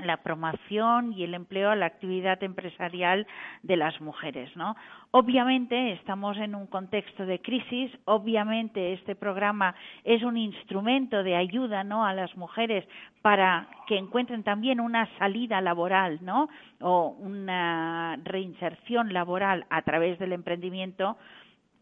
[0.05, 3.27] la promoción y el empleo a la actividad empresarial
[3.63, 4.77] de las mujeres, ¿no?
[5.11, 11.83] Obviamente estamos en un contexto de crisis, obviamente este programa es un instrumento de ayuda,
[11.83, 12.05] ¿no?
[12.05, 12.87] a las mujeres
[13.23, 16.49] para que encuentren también una salida laboral, ¿no?
[16.81, 21.17] o una reinserción laboral a través del emprendimiento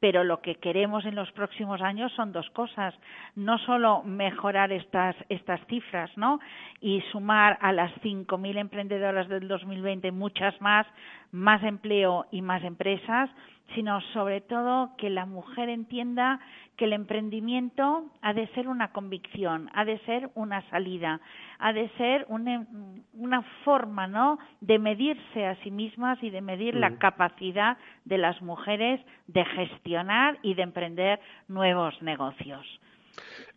[0.06, 2.94] pero lo que queremos en los próximos años son dos cosas
[3.34, 6.38] no solo mejorar estas estas cifras no
[6.80, 10.86] y sumar a las 5.000 emprendedoras del 2020 muchas más
[11.32, 13.28] más empleo y más empresas
[13.74, 16.40] sino sobre todo que la mujer entienda
[16.76, 21.20] que el emprendimiento ha de ser una convicción, ha de ser una salida,
[21.58, 22.66] ha de ser una,
[23.14, 24.38] una forma ¿no?
[24.60, 26.98] de medirse a sí mismas y de medir la mm.
[26.98, 32.64] capacidad de las mujeres de gestionar y de emprender nuevos negocios.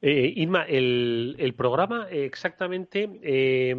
[0.02, 0.34] Eh,
[0.68, 3.76] el, programa exactamente, eh,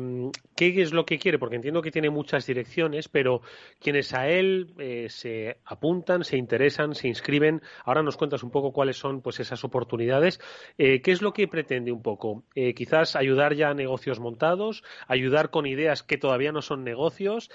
[0.55, 1.39] ¿qué es lo que quiere?
[1.39, 3.41] Porque entiendo que tiene muchas direcciones, pero
[3.81, 8.73] quienes a él eh, se apuntan, se interesan, se inscriben, ahora nos cuentas un poco
[8.73, 10.41] cuáles son pues esas oportunidades.
[10.77, 12.45] Eh, ¿Qué es lo que pretende un poco?
[12.55, 17.51] Eh, quizás ayudar ya a negocios montados, ayudar con ideas que todavía no son negocios,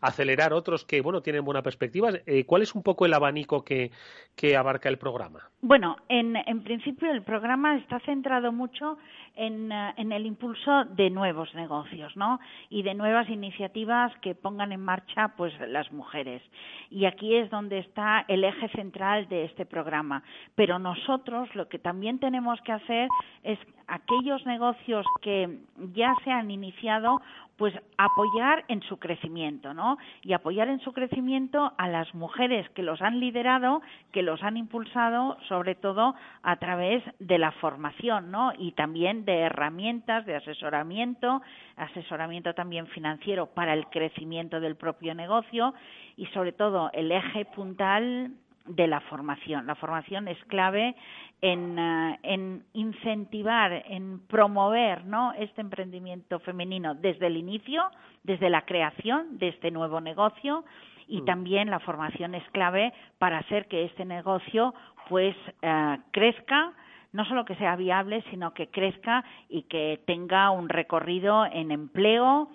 [0.00, 2.10] acelerar otros que, bueno, tienen buena perspectiva.
[2.46, 3.90] ¿Cuál es un poco el abanico que,
[4.36, 5.50] que abarca el programa?
[5.62, 8.98] Bueno, en, en principio el programa está centrado mucho
[9.36, 12.40] en, eh, en, el impulso de nuevos negocios, ¿no?
[12.70, 16.42] Y de nuevas iniciativas que pongan en marcha, pues, las mujeres.
[16.90, 20.22] Y aquí es donde está el eje central de este programa.
[20.54, 23.08] Pero nosotros lo que también tenemos que hacer
[23.42, 25.58] es aquellos negocios que
[25.92, 27.20] ya se han iniciado
[27.56, 29.96] pues apoyar en su crecimiento, ¿no?
[30.22, 33.80] Y apoyar en su crecimiento a las mujeres que los han liderado,
[34.12, 38.52] que los han impulsado, sobre todo a través de la formación, ¿no?
[38.58, 41.42] Y también de herramientas de asesoramiento,
[41.76, 45.74] asesoramiento también financiero para el crecimiento del propio negocio
[46.16, 48.32] y sobre todo el eje puntal
[48.66, 49.66] de la formación.
[49.66, 50.94] La formación es clave
[51.42, 55.32] en, eh, en, incentivar, en promover ¿no?
[55.34, 57.90] este emprendimiento femenino desde el inicio,
[58.22, 60.64] desde la creación de este nuevo negocio
[61.06, 61.24] y mm.
[61.26, 64.74] también la formación es clave para hacer que este negocio
[65.08, 66.72] pues eh, crezca
[67.14, 72.50] no solo que sea viable, sino que crezca y que tenga un recorrido en empleo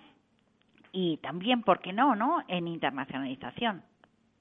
[0.92, 3.84] y también, ¿por qué no?, ¿no?, en internacionalización.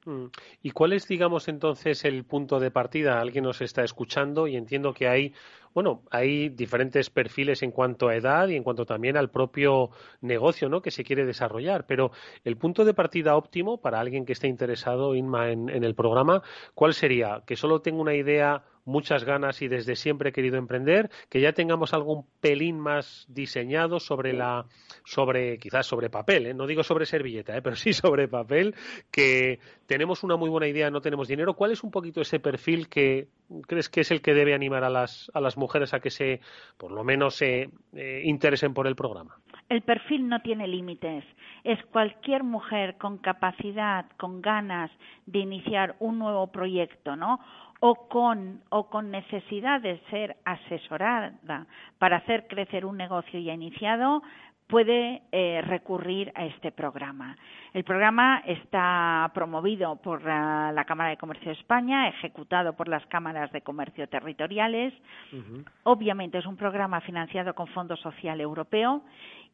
[0.07, 0.26] Mm.
[0.62, 3.20] ¿Y cuál es, digamos, entonces el punto de partida?
[3.20, 5.35] Alguien nos está escuchando y entiendo que hay,
[5.72, 10.68] bueno, hay diferentes perfiles en cuanto a edad y en cuanto también al propio negocio,
[10.68, 10.83] ¿no?
[10.83, 11.87] Que se quiere desarrollar.
[11.87, 12.11] Pero
[12.42, 16.42] el punto de partida óptimo para alguien que esté interesado, Inma, en, en el programa,
[16.74, 17.42] ¿cuál sería?
[17.46, 21.53] Que solo tenga una idea muchas ganas y desde siempre he querido emprender, que ya
[21.53, 24.64] tengamos algún pelín más diseñado sobre la,
[25.05, 26.55] sobre, quizás sobre papel, ¿eh?
[26.55, 27.62] no digo sobre servilleta, ¿eh?
[27.62, 28.74] pero sí sobre papel,
[29.12, 31.55] que tenemos una muy buena idea, no tenemos dinero.
[31.55, 33.29] ¿Cuál es un poquito ese perfil que
[33.66, 36.40] crees que es el que debe animar a las, a las mujeres a que se,
[36.77, 39.37] por lo menos, se eh, interesen por el programa?
[39.68, 41.24] El perfil no tiene límites.
[41.62, 44.90] Es cualquier mujer con capacidad, con ganas
[45.27, 47.38] de iniciar un nuevo proyecto, ¿no?
[47.80, 51.32] O con, o con necesidad de ser asesorada
[51.98, 54.22] para hacer crecer un negocio ya iniciado,
[54.68, 57.36] puede eh, recurrir a este programa.
[57.72, 63.04] El programa está promovido por la, la, Cámara de Comercio de España, ejecutado por las
[63.06, 64.92] cámaras de comercio territoriales.
[65.84, 69.02] Obviamente es un programa financiado con Fondo Social Europeo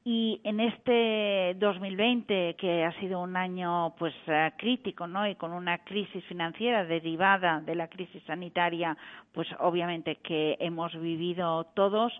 [0.06, 5.52] y en este 2020 que ha sido un año pues eh, crítico no y con
[5.52, 8.96] una crisis financiera derivada de la crisis sanitaria
[9.32, 12.12] pues obviamente que hemos vivido todos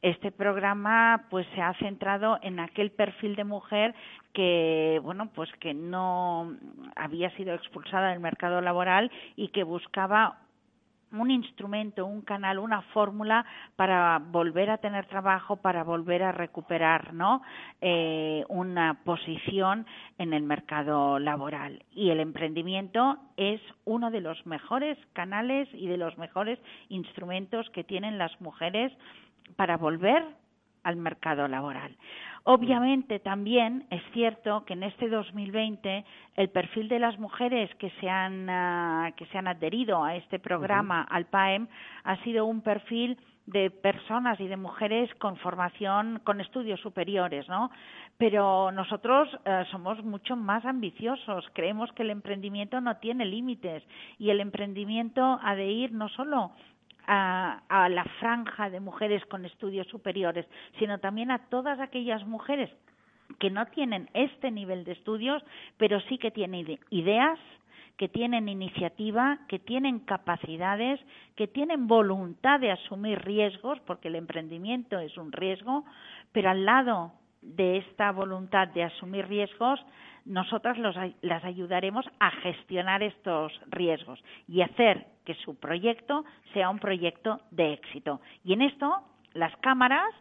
[0.00, 3.94] este programa pues se ha centrado en aquel perfil de mujer
[4.32, 6.56] que bueno pues que no
[6.94, 10.38] había sido expulsada del mercado laboral y que buscaba
[11.12, 13.44] un instrumento, un canal, una fórmula
[13.76, 17.42] para volver a tener trabajo, para volver a recuperar ¿no?
[17.80, 19.86] Eh, una posición
[20.18, 21.84] en el mercado laboral.
[21.92, 27.84] Y el emprendimiento es uno de los mejores canales y de los mejores instrumentos que
[27.84, 28.92] tienen las mujeres
[29.56, 30.24] para volver
[30.86, 31.96] al mercado laboral.
[32.44, 36.04] Obviamente también es cierto que en este 2020
[36.36, 40.38] el perfil de las mujeres que se han, ah, que se han adherido a este
[40.38, 41.66] programa, al PAEM,
[42.04, 47.72] ha sido un perfil de personas y de mujeres con formación, con estudios superiores, ¿no?
[48.16, 51.44] Pero nosotros eh, somos mucho más ambiciosos.
[51.52, 53.82] Creemos que el emprendimiento no tiene límites
[54.18, 56.52] y el emprendimiento ha de ir no solo
[57.06, 60.46] a, la franja de mujeres con estudios superiores,
[60.78, 62.70] sino también a todas aquellas mujeres
[63.38, 65.42] que no tienen este nivel de estudios,
[65.76, 67.38] pero sí que tienen ideas,
[67.96, 71.00] que tienen iniciativa, que tienen capacidades,
[71.34, 75.84] que tienen voluntad de asumir riesgos, porque el emprendimiento es un riesgo,
[76.32, 79.80] pero al lado de esta voluntad de asumir riesgos,
[80.26, 80.76] nosotras
[81.22, 87.72] las ayudaremos a gestionar estos riesgos y hacer que su proyecto sea un proyecto de
[87.72, 88.20] éxito.
[88.44, 89.02] Y en esto,
[89.34, 90.12] las cámaras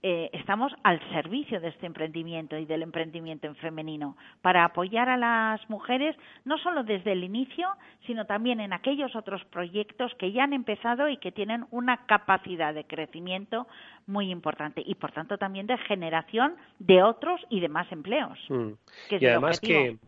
[0.00, 5.16] eh, estamos al servicio de este emprendimiento y del emprendimiento en femenino para apoyar a
[5.16, 7.68] las mujeres no solo desde el inicio,
[8.06, 12.72] sino también en aquellos otros proyectos que ya han empezado y que tienen una capacidad
[12.74, 13.66] de crecimiento
[14.06, 18.38] muy importante y por tanto también de generación de otros y de más empleos.
[18.48, 18.70] Mm.
[19.10, 19.98] y además que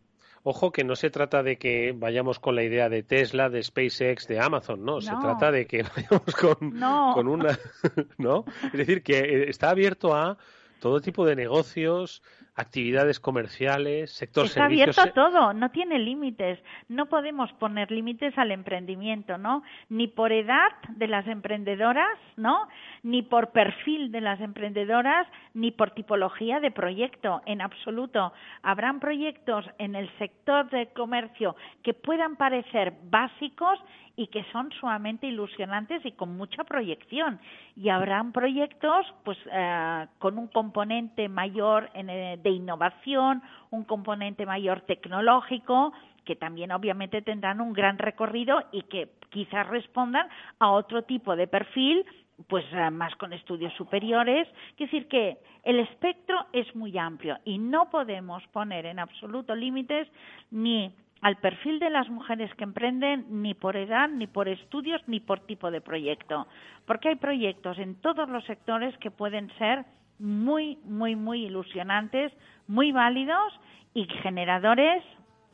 [0.43, 4.27] Ojo que no se trata de que vayamos con la idea de Tesla, de SpaceX,
[4.27, 6.81] de Amazon, no, se trata de que vayamos con,
[7.15, 7.59] con una,
[8.19, 8.45] ¿no?
[8.65, 10.39] Es decir, que eh, está abierto a
[10.81, 12.23] todo tipo de negocios,
[12.61, 16.59] actividades comerciales, sector Está abierto a todo, no tiene límites.
[16.89, 19.63] No podemos poner límites al emprendimiento, ¿no?
[19.89, 22.69] Ni por edad de las emprendedoras, ¿no?
[23.03, 28.33] Ni por perfil de las emprendedoras, ni por tipología de proyecto, en absoluto.
[28.63, 33.79] Habrán proyectos en el sector de comercio que puedan parecer básicos
[34.21, 37.41] y que son sumamente ilusionantes y con mucha proyección.
[37.75, 44.83] Y habrán proyectos pues eh, con un componente mayor eh, de innovación, un componente mayor
[44.83, 45.93] tecnológico,
[46.25, 50.29] que también obviamente tendrán un gran recorrido y que quizás respondan
[50.59, 52.05] a otro tipo de perfil
[52.49, 54.49] pues eh, más con estudios superiores.
[54.73, 60.09] Es decir, que el espectro es muy amplio y no podemos poner en absoluto límites
[60.51, 65.21] ni al perfil de las mujeres que emprenden ni por edad, ni por estudios, ni
[65.21, 66.47] por tipo de proyecto.
[66.87, 69.85] Porque hay proyectos en todos los sectores que pueden ser
[70.21, 72.33] muy, muy, muy ilusionantes,
[72.69, 73.53] muy válidos
[73.95, 75.03] y generadores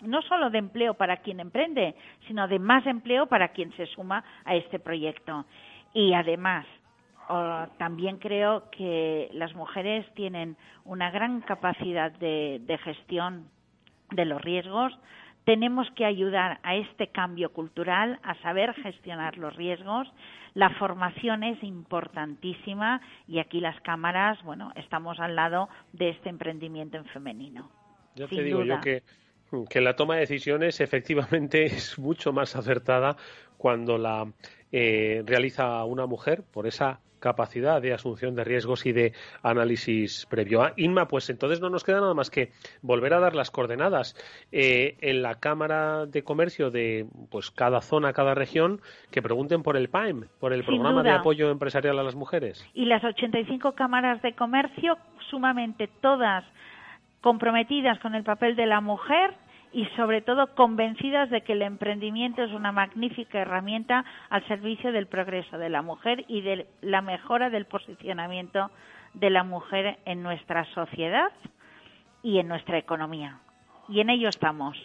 [0.03, 1.95] no solo de empleo para quien emprende,
[2.27, 5.47] sino de más empleo para quien se suma a este proyecto.
[5.95, 6.67] Y además,
[7.79, 13.49] también creo que las mujeres tienen una gran capacidad de, gestión
[14.11, 14.97] de los riesgos,
[15.47, 20.09] tenemos que ayudar a este cambio cultural, a saber gestionar los riesgos.
[20.55, 26.97] La formación es importantísima y aquí las cámaras, bueno, estamos al lado de este emprendimiento
[26.97, 27.71] en femenino.
[28.17, 29.05] Ya te digo yo que,
[29.71, 33.17] que la toma de decisiones efectivamente es mucho más acertada
[33.57, 34.27] cuando la
[34.73, 39.13] eh, realiza una mujer por esa capacidad de asunción de riesgos y de
[39.43, 40.63] análisis previo.
[40.63, 42.53] Ah, Inma, pues entonces no nos queda nada más que
[42.83, 44.15] volver a dar las coordenadas
[44.53, 49.77] eh, en la Cámara de Comercio de pues cada zona, cada región, que pregunten por
[49.77, 52.65] el PAEM, por el Programa de Apoyo Empresarial a las Mujeres.
[52.75, 54.97] Y las 85 cámaras de comercio,
[55.29, 56.45] sumamente todas
[57.23, 59.35] comprometidas con el papel de la mujer
[59.73, 65.07] y sobre todo convencidas de que el emprendimiento es una magnífica herramienta al servicio del
[65.07, 68.71] progreso de la mujer y de la mejora del posicionamiento
[69.15, 71.33] de la mujer en nuestra sociedad
[72.23, 73.39] y en nuestra economía.
[73.89, 74.77] Y en ello estamos.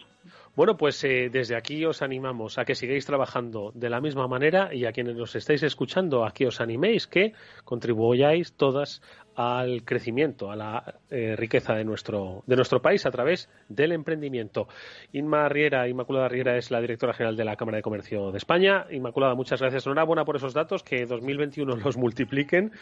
[0.53, 4.73] Bueno, pues eh, desde aquí os animamos a que sigáis trabajando de la misma manera
[4.73, 7.33] y a quienes nos estáis escuchando, a que os animéis, que
[7.63, 9.01] contribuyáis todas
[9.33, 14.67] al crecimiento, a la eh, riqueza de nuestro, de nuestro país a través del emprendimiento.
[15.13, 18.87] Inma Riera, Inmaculada Riera es la directora general de la Cámara de Comercio de España.
[18.91, 19.85] Inmaculada, muchas gracias.
[19.85, 22.73] Enhorabuena por esos datos, que 2021 los multipliquen.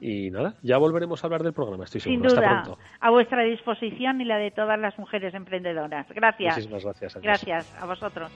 [0.00, 2.28] Y nada, ya volveremos a hablar del programa, estoy seguro.
[2.28, 2.78] Sin duda, pronto.
[3.00, 6.06] a vuestra disposición y la de todas las mujeres emprendedoras.
[6.10, 6.56] Gracias.
[6.56, 7.16] Muchísimas gracias.
[7.20, 8.30] Gracias a vosotros.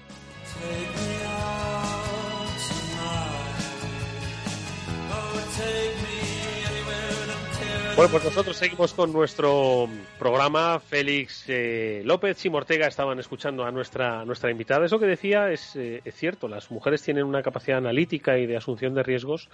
[7.95, 9.87] Bueno, pues nosotros seguimos con nuestro
[10.19, 10.81] programa.
[10.81, 14.87] Félix eh, López y Mortega estaban escuchando a nuestra, nuestra invitada.
[14.87, 16.49] Eso que decía es, eh, es cierto.
[16.49, 19.51] Las mujeres tienen una capacidad analítica y de asunción de riesgos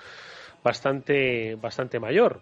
[0.63, 2.41] bastante, bastante mayor.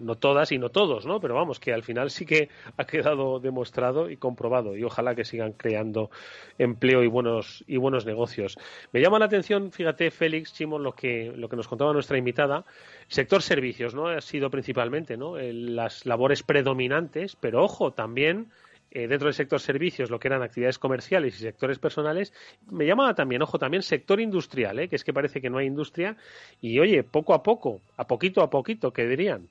[0.00, 0.16] ¿no?
[0.16, 1.20] todas y no todos, ¿no?
[1.20, 5.24] Pero vamos, que al final sí que ha quedado demostrado y comprobado y ojalá que
[5.24, 6.10] sigan creando
[6.58, 8.56] empleo y buenos, y buenos negocios.
[8.92, 12.64] Me llama la atención, fíjate, Félix, Chimón, lo que, lo que nos contaba nuestra invitada.
[13.08, 14.08] Sector servicios, ¿no?
[14.08, 15.36] Ha sido principalmente, ¿no?
[15.36, 18.50] Las labores predominantes, pero ojo, también
[18.96, 22.32] eh, dentro del sector servicios, lo que eran actividades comerciales y sectores personales,
[22.70, 24.88] me llama también, ojo, también sector industrial, ¿eh?
[24.88, 26.16] que es que parece que no hay industria,
[26.62, 29.50] y oye, poco a poco, a poquito a poquito, ¿qué dirían?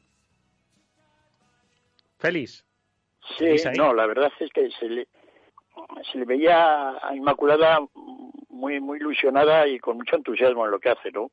[2.18, 2.66] Feliz.
[3.38, 5.08] Sí, no, la verdad es que se le,
[6.12, 7.82] se le veía a Inmaculada
[8.50, 11.30] muy, muy ilusionada y con mucho entusiasmo en lo que hace, ¿no?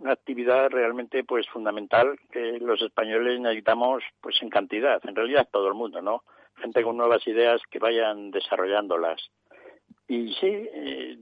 [0.00, 5.66] Una actividad realmente pues fundamental que los españoles necesitamos pues en cantidad, en realidad todo
[5.68, 6.24] el mundo, ¿no?
[6.58, 9.20] Gente con nuevas ideas que vayan desarrollándolas.
[10.06, 11.18] Y sí, eh,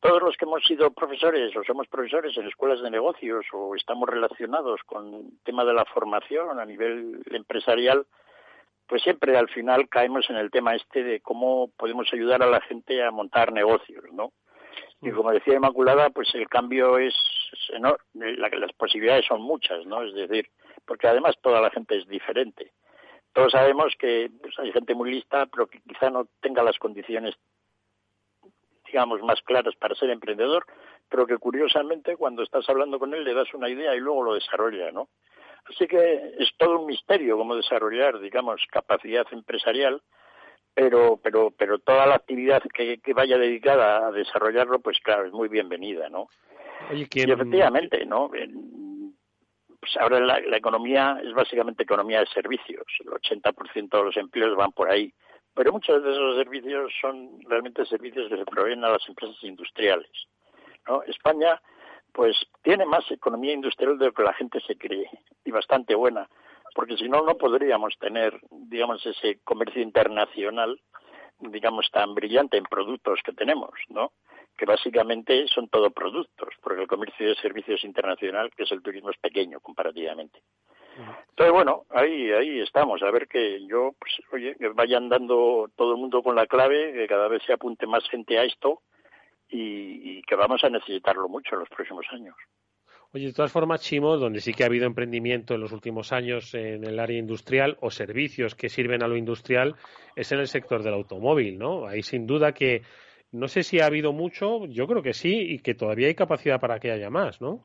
[0.00, 4.08] todos los que hemos sido profesores o somos profesores en escuelas de negocios o estamos
[4.08, 8.04] relacionados con el tema de la formación a nivel empresarial,
[8.86, 12.60] pues siempre al final caemos en el tema este de cómo podemos ayudar a la
[12.62, 14.32] gente a montar negocios, ¿no?
[15.00, 15.14] Y mm.
[15.14, 17.14] como decía Inmaculada, pues el cambio es
[17.70, 20.02] enorme, las posibilidades son muchas, ¿no?
[20.02, 20.48] Es decir,
[20.84, 22.72] porque además toda la gente es diferente
[23.32, 27.34] todos sabemos que pues, hay gente muy lista, pero que quizá no tenga las condiciones,
[28.86, 30.66] digamos, más claras para ser emprendedor,
[31.08, 34.34] pero que curiosamente cuando estás hablando con él le das una idea y luego lo
[34.34, 35.08] desarrolla, ¿no?
[35.64, 40.02] Así que es todo un misterio cómo desarrollar, digamos, capacidad empresarial,
[40.74, 45.48] pero, pero, pero toda la actividad que, vaya dedicada a desarrollarlo, pues claro, es muy
[45.48, 46.28] bienvenida, ¿no?
[46.90, 48.28] y efectivamente, ¿no?
[49.82, 52.86] Pues ahora la, la, economía es básicamente economía de servicios.
[53.00, 55.12] El 80% de los empleos van por ahí.
[55.54, 60.08] Pero muchos de esos servicios son realmente servicios que se proveen a las empresas industriales.
[60.86, 61.02] ¿no?
[61.02, 61.60] España
[62.12, 65.10] pues tiene más economía industrial de lo que la gente se cree
[65.44, 66.28] y bastante buena,
[66.76, 70.78] porque si no no podríamos tener digamos ese comercio internacional
[71.40, 74.12] digamos tan brillante en productos que tenemos, ¿no?
[74.56, 79.10] Que básicamente son todo productos, porque el comercio de servicios internacional, que es el turismo,
[79.10, 80.40] es pequeño comparativamente.
[81.30, 83.02] Entonces, bueno, ahí, ahí estamos.
[83.02, 86.92] A ver que yo, pues, oye, que vayan dando todo el mundo con la clave,
[86.92, 88.82] que cada vez se apunte más gente a esto
[89.48, 92.34] y, que vamos a necesitarlo mucho en los próximos años.
[93.14, 96.54] Oye, de todas formas, Chimo, donde sí que ha habido emprendimiento en los últimos años
[96.54, 99.74] en el área industrial o servicios que sirven a lo industrial
[100.16, 101.86] es en el sector del automóvil, ¿no?
[101.86, 102.82] Ahí sin duda que
[103.32, 106.60] no sé si ha habido mucho, yo creo que sí, y que todavía hay capacidad
[106.60, 107.64] para que haya más, ¿no?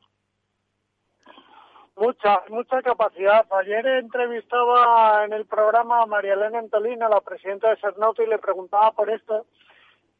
[1.96, 3.44] Mucha, mucha capacidad.
[3.52, 8.38] Ayer entrevistaba en el programa a María Elena Antolina, la presidenta de Cernauto, y le
[8.38, 9.46] preguntaba por esto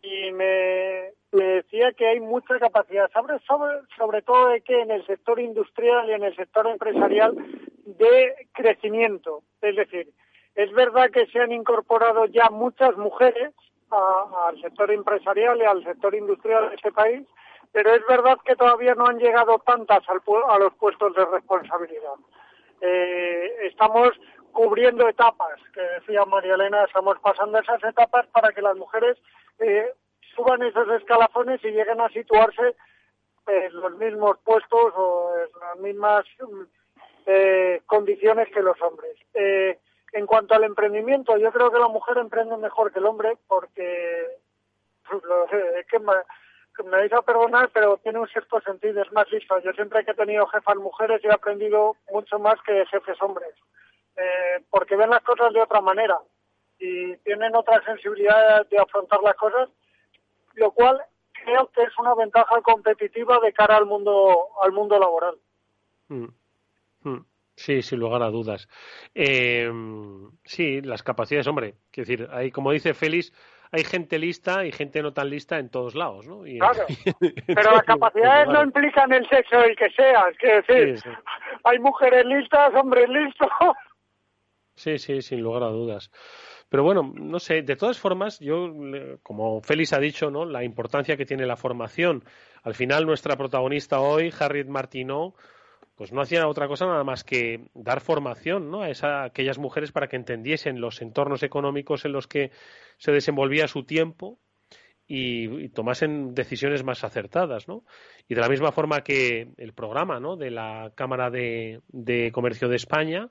[0.02, 5.04] y me, decía que hay mucha capacidad, sobre, sobre, sobre todo de que en el
[5.06, 7.34] sector industrial y en el sector empresarial
[7.84, 9.42] de crecimiento.
[9.60, 10.08] Es decir,
[10.54, 13.54] es verdad que se han incorporado ya muchas mujeres
[13.90, 17.26] al sector empresarial y al sector industrial de este país,
[17.72, 22.14] pero es verdad que todavía no han llegado tantas al, a los puestos de responsabilidad.
[22.80, 24.10] Eh, estamos
[24.52, 29.18] cubriendo etapas, que decía María Elena, estamos pasando esas etapas para que las mujeres
[29.58, 29.92] eh,
[30.34, 32.74] suban esos escalafones y lleguen a situarse
[33.46, 36.24] en los mismos puestos o en las mismas
[37.26, 39.16] eh, condiciones que los hombres.
[40.12, 44.26] En cuanto al emprendimiento, yo creo que la mujer emprende mejor que el hombre porque
[45.10, 46.12] es que me,
[46.84, 49.58] me vais a perdonar, pero tiene un cierto sentido, es más listo.
[49.60, 53.54] Yo siempre que he tenido jefas mujeres he aprendido mucho más que jefes hombres,
[54.16, 56.18] eh, porque ven las cosas de otra manera
[56.78, 59.68] y tienen otra sensibilidad de afrontar las cosas,
[60.54, 61.02] lo cual
[61.32, 65.36] creo que es una ventaja competitiva de cara al mundo al mundo laboral.
[66.08, 66.28] Mm.
[67.02, 67.24] Mm.
[67.58, 68.68] Sí, sin lugar a dudas.
[69.16, 69.68] Eh,
[70.44, 73.32] sí, las capacidades, hombre, quiero decir, hay, como dice Félix,
[73.72, 76.42] hay gente lista y gente no tan lista en todos lados, ¿no?
[76.42, 76.86] claro,
[77.48, 81.02] pero las capacidades no implican el sexo del que sea, es decir,
[81.64, 83.48] hay mujeres listas, hombres listos.
[84.76, 86.12] Sí, sí, sin lugar a dudas.
[86.68, 88.72] Pero bueno, no sé, de todas formas, yo,
[89.24, 90.44] como Félix ha dicho, ¿no?
[90.44, 92.22] La importancia que tiene la formación.
[92.62, 95.34] Al final, nuestra protagonista hoy, Harriet Martineau,
[95.98, 98.82] pues no hacía otra cosa nada más que dar formación ¿no?
[98.82, 102.52] a, esa, aquellas mujeres para que entendiesen los entornos económicos en los que
[102.98, 104.38] se desenvolvía su tiempo
[105.08, 107.66] y, tomasen decisiones más acertadas.
[107.66, 107.84] ¿no?
[108.28, 110.36] Y de la misma forma que el programa ¿no?
[110.36, 113.30] de la Cámara de, Comercio de España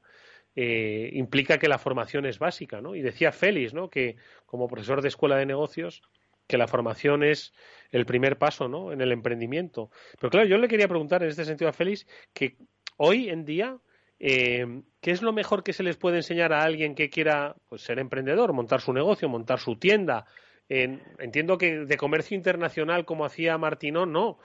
[0.54, 2.82] eh, implica que la formación es básica.
[2.82, 2.96] ¿no?
[2.96, 3.90] Y decía Félix ¿no?
[3.90, 6.04] que como profesor de escuela de negocios
[6.48, 7.54] que la formación es
[7.92, 8.92] el primer paso ¿no?
[8.92, 9.92] en el emprendimiento.
[10.20, 12.58] Pero claro, yo le quería preguntar en este sentido a Félix que
[12.98, 13.78] hoy en día,
[14.20, 17.82] eh, ¿qué es lo mejor que se les puede enseñar a alguien que quiera pues,
[17.82, 20.26] ser emprendedor, montar su negocio, montar su tienda?
[20.70, 24.38] entiendo que de comercio internacional como hacía Martinón, no,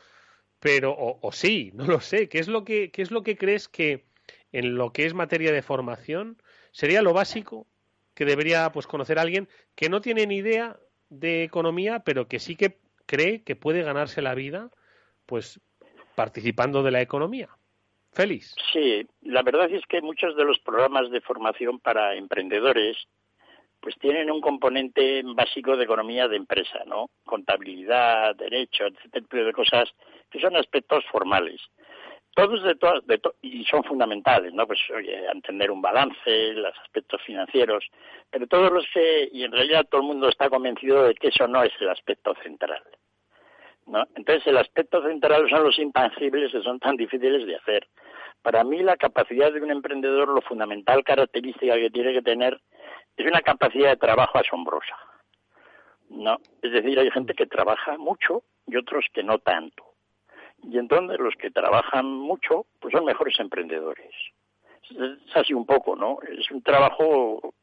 [0.60, 2.28] pero o, sí, no lo sé.
[2.28, 4.04] ¿Qué es lo que, qué es lo que crees que
[4.52, 6.40] en lo que es materia de formación
[6.70, 7.66] sería lo básico
[8.14, 10.78] que debería pues conocer alguien que no tiene ni idea
[11.12, 14.70] de economía, pero que sí que cree que puede ganarse la vida,
[15.26, 15.60] pues
[16.14, 17.48] participando de la economía.
[18.12, 18.54] Félix.
[18.72, 22.96] Sí, la verdad es que muchos de los programas de formación para emprendedores
[23.80, 27.10] pues tienen un componente básico de economía de empresa, ¿no?
[27.24, 29.90] Contabilidad, derecho, etcétera, de cosas
[30.30, 31.60] que son aspectos formales
[32.34, 37.20] todos de todas de y son fundamentales no pues oye entender un balance los aspectos
[37.22, 37.84] financieros
[38.30, 41.46] pero todos los que y en realidad todo el mundo está convencido de que eso
[41.46, 42.82] no es el aspecto central
[43.86, 47.88] no entonces el aspecto central son los intangibles que son tan difíciles de hacer.
[48.40, 52.60] Para mí la capacidad de un emprendedor lo fundamental característica que tiene que tener
[53.16, 54.96] es una capacidad de trabajo asombrosa
[56.08, 59.91] no es decir hay gente que trabaja mucho y otros que no tanto
[60.62, 64.14] y entonces los que trabajan mucho, pues son mejores emprendedores.
[64.90, 66.18] Es así un poco, ¿no?
[66.28, 67.54] Es un trabajo,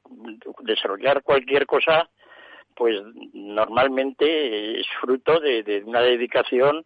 [0.62, 2.10] desarrollar cualquier cosa,
[2.76, 2.96] pues
[3.34, 6.86] normalmente es fruto de, una dedicación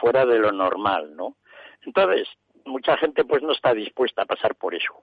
[0.00, 1.36] fuera de lo normal, ¿no?
[1.82, 2.28] Entonces,
[2.64, 5.02] mucha gente pues no está dispuesta a pasar por eso,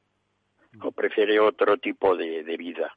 [0.82, 2.96] o prefiere otro tipo de, de vida.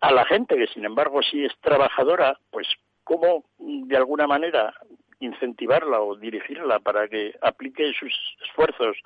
[0.00, 2.68] A la gente que, sin embargo, sí es trabajadora, pues
[3.04, 4.72] cómo de alguna manera
[5.20, 8.12] incentivarla o dirigirla para que aplique sus
[8.42, 8.96] esfuerzos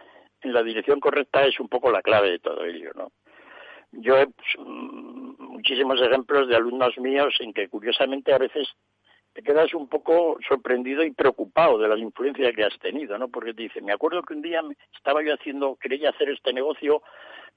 [0.42, 3.12] en la dirección correcta es un poco la clave de todo ello, ¿no?
[3.92, 8.68] Yo he pues, mm, muchísimos ejemplos de alumnos míos en que curiosamente a veces
[9.32, 13.28] te quedas un poco sorprendido y preocupado de la influencia que has tenido, ¿no?
[13.28, 14.62] Porque te dice, me acuerdo que un día
[14.94, 17.02] estaba yo haciendo, quería hacer este negocio,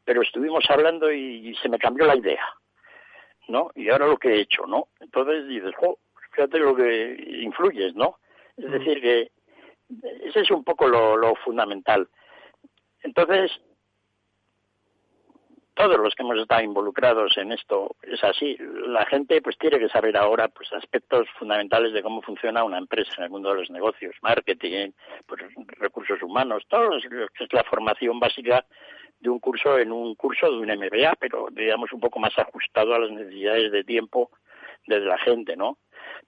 [0.03, 2.45] pero estuvimos hablando y, se me cambió la idea,
[3.49, 3.71] ¿no?
[3.75, 4.87] Y ahora lo que he hecho, ¿no?
[4.99, 5.97] Entonces dices, jo,
[6.31, 8.19] fíjate lo que influyes, ¿no?
[8.57, 9.31] Es decir, que
[10.23, 12.07] ese es un poco lo fundamental.
[13.03, 13.51] Entonces,
[15.75, 18.57] todos los que hemos estado involucrados en esto es así.
[18.87, 23.11] La gente pues tiene que saber ahora pues aspectos fundamentales de cómo funciona una empresa
[23.17, 24.91] en el mundo de los negocios, marketing,
[25.27, 25.41] pues,
[25.77, 28.65] recursos humanos, todo lo que es la formación básica
[29.19, 32.95] de un curso en un curso de un MBA, pero digamos un poco más ajustado
[32.95, 34.31] a las necesidades de tiempo
[34.87, 35.77] de la gente, ¿no?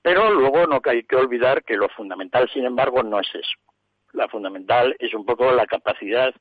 [0.02, 3.58] Pero luego no hay que olvidar que lo fundamental, sin embargo, no es eso.
[4.14, 6.34] La fundamental es un poco la capacidad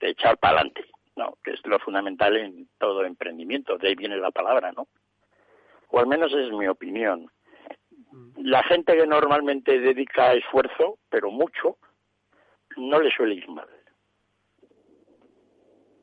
[0.00, 0.84] de echar para adelante
[1.16, 1.36] ¿no?
[1.44, 4.88] que es lo fundamental en todo emprendimiento, de ahí viene la palabra, ¿no?
[5.88, 7.30] O al menos es mi opinión.
[8.38, 11.76] La gente que normalmente dedica esfuerzo, pero mucho,
[12.76, 13.68] no le suele ir mal.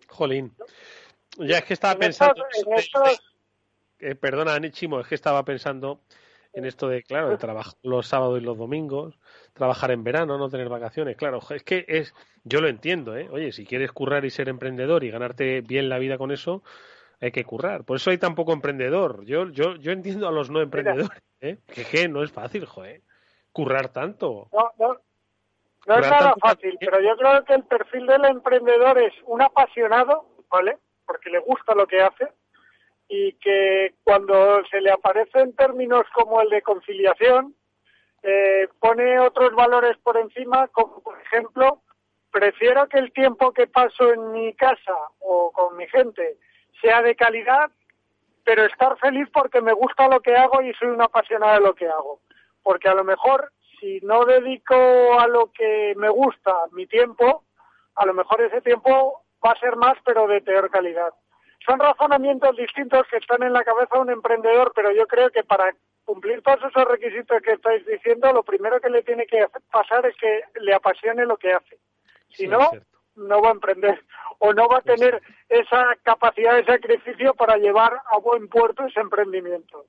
[0.08, 0.54] Jolín.
[1.38, 2.46] Ya es que estaba pensando.
[4.00, 6.02] Eh, perdona, Nichimo, es que estaba pensando
[6.58, 9.20] en esto de, claro, de trabajar los sábados y los domingos,
[9.54, 11.16] trabajar en verano, no tener vacaciones.
[11.16, 13.30] Claro, es que es, yo lo entiendo, ¿eh?
[13.32, 16.64] Oye, si quieres currar y ser emprendedor y ganarte bien la vida con eso,
[17.22, 17.84] hay que currar.
[17.84, 19.24] Por eso hay tan poco emprendedor.
[19.26, 21.60] Yo, yo, yo entiendo a los no emprendedores, ¿eh?
[21.68, 23.02] Que, no es fácil, joder.
[23.52, 24.50] Currar tanto.
[24.52, 24.98] No, no.
[25.86, 30.26] No es nada fácil, pero yo creo que el perfil del emprendedor es un apasionado,
[30.50, 30.80] ¿vale?
[31.06, 32.28] Porque le gusta lo que hace
[33.10, 37.56] y que cuando se le aparecen términos como el de conciliación,
[38.24, 41.82] eh, pone otros valores por encima, como por ejemplo,
[42.32, 46.38] prefiero que el tiempo que paso en mi casa o con mi gente
[46.82, 47.72] sea de calidad,
[48.44, 51.76] pero estar feliz porque me gusta lo que hago y soy una apasionada de lo
[51.76, 52.20] que hago.
[52.64, 54.76] Porque a lo mejor si no dedico
[55.20, 57.44] a lo que me gusta mi tiempo,
[57.96, 61.14] a lo mejor ese tiempo va a ser más, pero de peor calidad
[61.68, 65.44] son razonamientos distintos que están en la cabeza de un emprendedor, pero yo creo que
[65.44, 70.06] para cumplir todos esos requisitos que estáis diciendo, lo primero que le tiene que pasar
[70.06, 71.78] es que le apasione lo que hace.
[72.30, 72.72] Si no,
[73.16, 74.02] no va a emprender
[74.40, 79.02] o no va a tener esa capacidad de sacrificio para llevar a buen puerto ese
[79.02, 79.86] emprendimiento.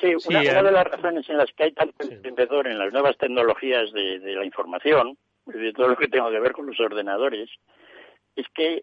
[0.00, 3.92] Sí, una, de las razones en las que hay tanto emprendedor en las nuevas tecnologías
[3.92, 5.16] de, de la información,
[5.46, 7.50] de todo lo que tenga que ver con los ordenadores,
[8.36, 8.82] es que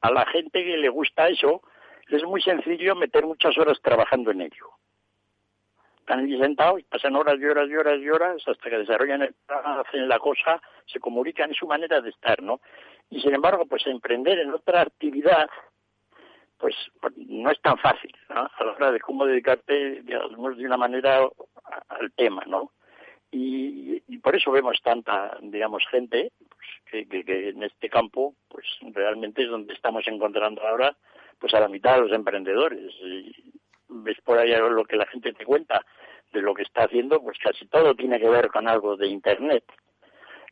[0.00, 1.62] a, la gente que le gusta eso,
[2.08, 4.70] es muy sencillo meter muchas horas trabajando en ello.
[6.00, 9.34] Están allí sentados, pasan horas y horas y horas y horas hasta que desarrollan, el,
[9.48, 12.60] hacen la cosa, se comunican, es su manera de estar, ¿no?
[13.10, 15.48] Y sin embargo, pues emprender en otra actividad,
[16.58, 16.74] pues
[17.16, 18.48] no es tan fácil, ¿no?
[18.56, 21.28] A la hora de cómo dedicarte, digamos, de una manera
[21.88, 22.70] al tema, ¿no?
[23.30, 26.32] Y, por eso vemos tanta, digamos, gente
[26.90, 30.96] que, que, en este campo, pues realmente es donde estamos encontrando ahora,
[31.38, 32.92] pues a la mitad de los emprendedores.
[33.02, 33.52] Y
[33.88, 35.84] ves por ahí lo que la gente te cuenta
[36.32, 39.64] de lo que está haciendo, pues casi todo tiene que ver con algo de Internet.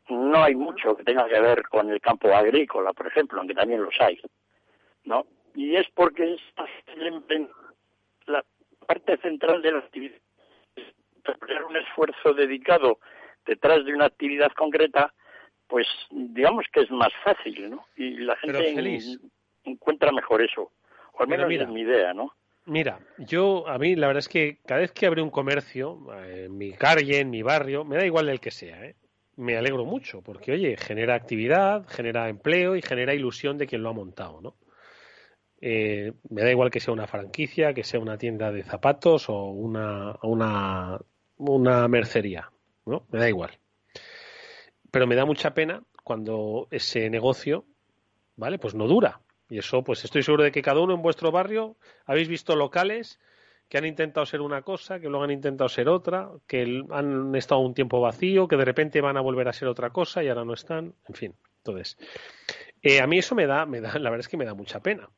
[0.09, 3.83] No hay mucho que tenga que ver con el campo agrícola, por ejemplo, aunque también
[3.83, 4.19] los hay,
[5.03, 5.25] ¿no?
[5.55, 6.41] Y es porque es
[8.27, 8.43] la
[8.85, 10.19] parte central de la actividad
[11.67, 12.99] un esfuerzo dedicado
[13.45, 15.13] detrás de una actividad concreta
[15.67, 17.85] pues digamos que es más fácil, ¿no?
[17.95, 18.75] Y la gente
[19.63, 20.71] encuentra mejor eso,
[21.13, 22.31] o al menos es mi idea, ¿no?
[22.65, 26.45] Mira, yo, a mí la verdad es que cada vez que abre un comercio, eh,
[26.45, 28.95] en mi calle, en mi barrio, me da igual el que sea, ¿eh?
[29.37, 33.89] Me alegro mucho, porque oye, genera actividad, genera empleo y genera ilusión de quien lo
[33.89, 34.55] ha montado, ¿no?
[35.61, 39.45] Eh, me da igual que sea una franquicia, que sea una tienda de zapatos o
[39.45, 40.99] una, una,
[41.37, 42.51] una mercería,
[42.85, 43.05] ¿no?
[43.11, 43.59] Me da igual
[44.95, 47.65] pero me da mucha pena cuando ese negocio,
[48.37, 48.57] ¿vale?
[48.57, 49.19] Pues no dura.
[49.49, 51.75] Y eso, pues estoy seguro de que cada uno en vuestro barrio
[52.05, 53.19] habéis visto locales
[53.67, 57.59] que han intentado ser una cosa, que luego han intentado ser otra, que han estado
[57.59, 60.45] un tiempo vacío, que de repente van a volver a ser otra cosa y ahora
[60.45, 61.35] no están, en fin.
[61.57, 61.97] Entonces,
[62.81, 64.79] eh, a mí eso me da, me da, la verdad es que me da mucha
[64.79, 65.09] pena.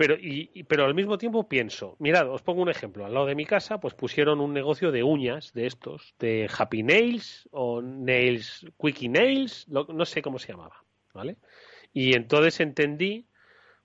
[0.00, 3.04] Pero, y, pero al mismo tiempo pienso, mirad, os pongo un ejemplo.
[3.04, 6.82] Al lado de mi casa, pues pusieron un negocio de uñas de estos, de Happy
[6.82, 10.82] Nails o Nails, Quickie Nails, no sé cómo se llamaba,
[11.12, 11.36] ¿vale?
[11.92, 13.26] Y entonces entendí,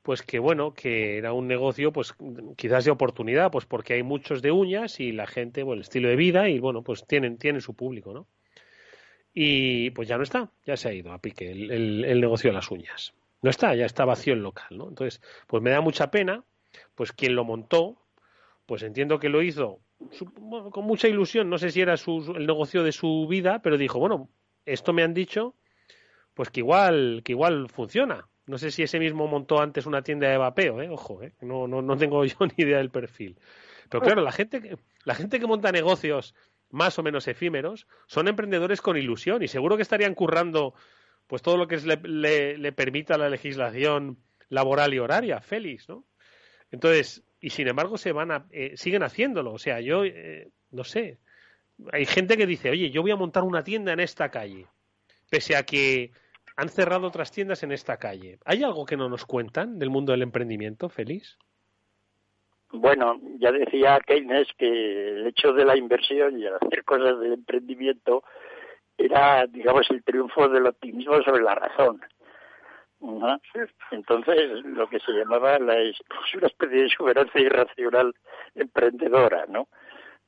[0.03, 2.15] pues que bueno, que era un negocio, pues
[2.55, 6.07] quizás de oportunidad, pues porque hay muchos de uñas y la gente, bueno, el estilo
[6.07, 8.25] de vida y bueno, pues tienen, tienen su público, ¿no?
[9.37, 12.71] y pues ya no está, ya se ha ido a pique el, negocio de las
[12.71, 13.13] uñas.
[13.45, 14.89] No está, ya está vacío el local, ¿no?
[14.89, 16.43] Entonces, pues me da mucha pena,
[16.95, 18.01] pues quien lo montó,
[18.65, 19.81] pues entiendo que lo hizo
[20.71, 24.31] con mucha ilusión, no sé si era el negocio de su vida, pero dijo, bueno,
[24.65, 25.53] esto me han dicho,
[26.33, 28.27] pues que igual, que igual funciona.
[28.47, 30.89] No sé si ese mismo montó antes una tienda de vapeo, ¿eh?
[30.89, 31.35] ojo, ¿eh?
[31.41, 33.37] No, no, no tengo yo ni idea del perfil.
[33.89, 36.33] Pero claro, la gente, la gente que monta negocios
[36.71, 40.73] más o menos efímeros son emprendedores con ilusión y seguro que estarían currando
[41.27, 44.17] pues todo lo que le, permita la legislación
[44.49, 46.05] laboral y horaria, feliz, ¿no?
[46.71, 49.53] Entonces, y sin embargo se van a, eh, siguen haciéndolo.
[49.53, 51.19] O sea, yo eh, no sé.
[51.91, 54.67] Hay gente que dice, oye, yo voy a montar una tienda en esta calle,
[55.29, 56.11] pese a que
[56.55, 58.39] han cerrado otras tiendas en esta calle.
[58.45, 61.37] ¿Hay algo que no nos cuentan del mundo del emprendimiento, Félix?
[62.71, 67.33] Bueno, ya decía Keynes que el hecho de la inversión y el hacer cosas del
[67.33, 68.23] emprendimiento
[68.97, 72.01] era, digamos, el triunfo del optimismo sobre la razón.
[73.91, 78.15] Entonces, lo que se llamaba la, una especie de exuberancia irracional
[78.55, 79.67] emprendedora, ¿no?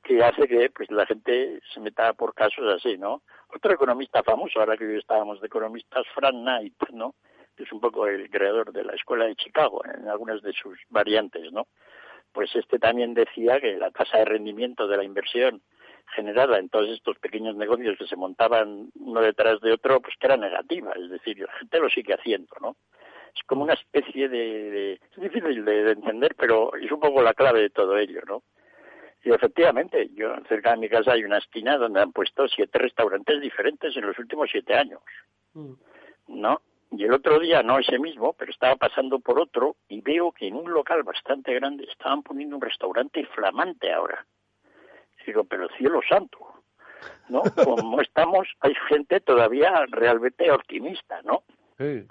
[0.04, 3.24] Que hace que pues la gente se meta por casos así, ¿no?
[3.54, 7.16] Otro economista famoso, ahora que hoy estábamos de economistas, Frank Knight, ¿no?
[7.56, 10.78] Que es un poco el creador de la escuela de Chicago en algunas de sus
[10.90, 11.68] variantes, ¿no?
[12.32, 15.62] Pues este también decía que la tasa de rendimiento de la inversión
[16.16, 20.28] generada en todos estos pequeños negocios que se montaban uno detrás de otro, pues que
[20.28, 22.76] era negativa, es decir, la gente lo sigue haciendo, ¿no?
[23.36, 27.62] Es como una especie de, es difícil de, entender, pero es un poco la clave
[27.62, 28.44] de todo ello, ¿no?
[29.24, 33.42] Y efectivamente, yo cerca de mi casa hay una esquina donde han puesto siete restaurantes
[33.42, 35.02] diferentes en los últimos siete años,
[35.54, 35.74] mm.
[36.30, 36.62] ¿no?
[36.92, 40.48] Y el otro día, no ese mismo, pero estaba pasando por otro y veo que
[40.48, 44.26] en un local bastante grande estaban poniendo un restaurante flamante ahora.
[45.28, 46.40] Digo, pero cielo santo,
[47.28, 47.42] ¿no?
[47.66, 51.44] Como estamos, hay gente todavía realmente optimista, ¿no?
[51.78, 52.08] Sí,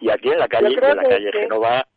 [0.00, 1.88] y aquí en la calle, en la calle Genova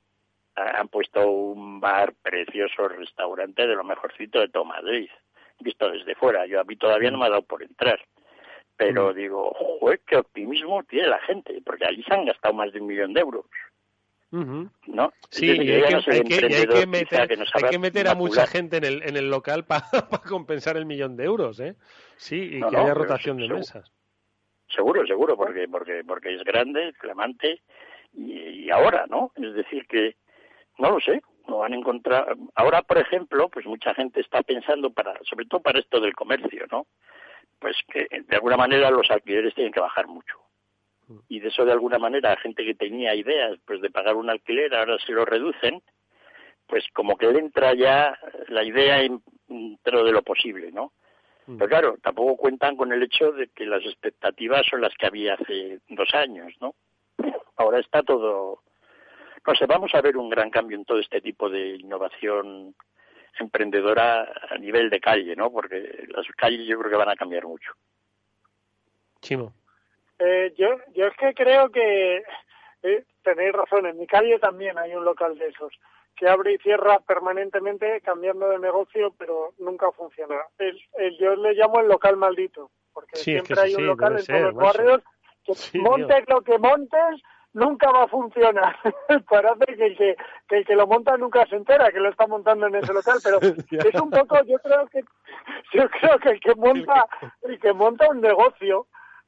[0.55, 5.09] han puesto un bar precioso, restaurante de lo mejorcito de todo Madrid,
[5.59, 6.45] visto desde fuera.
[6.45, 7.99] Yo a mí todavía no me ha dado por entrar.
[8.77, 9.15] Pero mm.
[9.15, 12.87] digo, joder, qué optimismo tiene la gente, porque allí se han gastado más de un
[12.87, 13.45] millón de euros.
[14.31, 15.11] ¿No?
[15.29, 19.83] Sí, y hay, que, meter, a mucha gente en el, en el local para
[20.27, 21.75] compensar el millón de euros, ¿eh?
[22.15, 23.91] Sí, y que haya rotación de mesas.
[24.73, 27.61] Seguro, seguro, porque porque porque es grande, clamante,
[28.13, 29.33] y, ahora, ¿no?
[29.35, 30.15] Es decir, que
[30.77, 32.37] no lo sé, no van a encontrar.
[32.55, 36.67] Ahora, por ejemplo, pues mucha gente está pensando, para sobre todo para esto del comercio,
[36.71, 36.87] ¿no?
[37.59, 40.39] Pues que de alguna manera los alquileres tienen que bajar mucho
[41.27, 44.73] y de eso de alguna manera gente que tenía ideas pues de pagar un alquiler
[44.75, 45.81] ahora se lo reducen
[46.67, 48.99] pues como que le entra ya la idea
[49.47, 50.91] dentro de lo posible no
[51.45, 55.33] pero claro tampoco cuentan con el hecho de que las expectativas son las que había
[55.33, 56.75] hace dos años no
[57.57, 58.61] ahora está todo
[59.45, 62.75] no sé vamos a ver un gran cambio en todo este tipo de innovación
[63.39, 67.45] emprendedora a nivel de calle no porque las calles yo creo que van a cambiar
[67.45, 67.71] mucho.
[69.21, 69.53] Chimo
[70.23, 72.23] eh, yo, yo es que creo que
[72.83, 75.73] eh, tenéis razón, en mi calle también hay un local de esos
[76.15, 80.35] que abre y cierra permanentemente cambiando de negocio, pero nunca funciona.
[80.59, 80.79] El,
[81.17, 85.01] yo le llamo el local maldito, porque siempre hay un local en todos los barrios
[85.43, 87.21] que montes lo que montes,
[87.53, 88.75] nunca va a funcionar.
[89.29, 90.15] Parece que el que,
[90.47, 93.17] que el que lo monta nunca se entera que lo está montando en ese local,
[93.23, 95.03] pero es un poco, yo creo que,
[95.73, 97.07] yo creo que el que monta,
[97.41, 98.85] el que monta un negocio,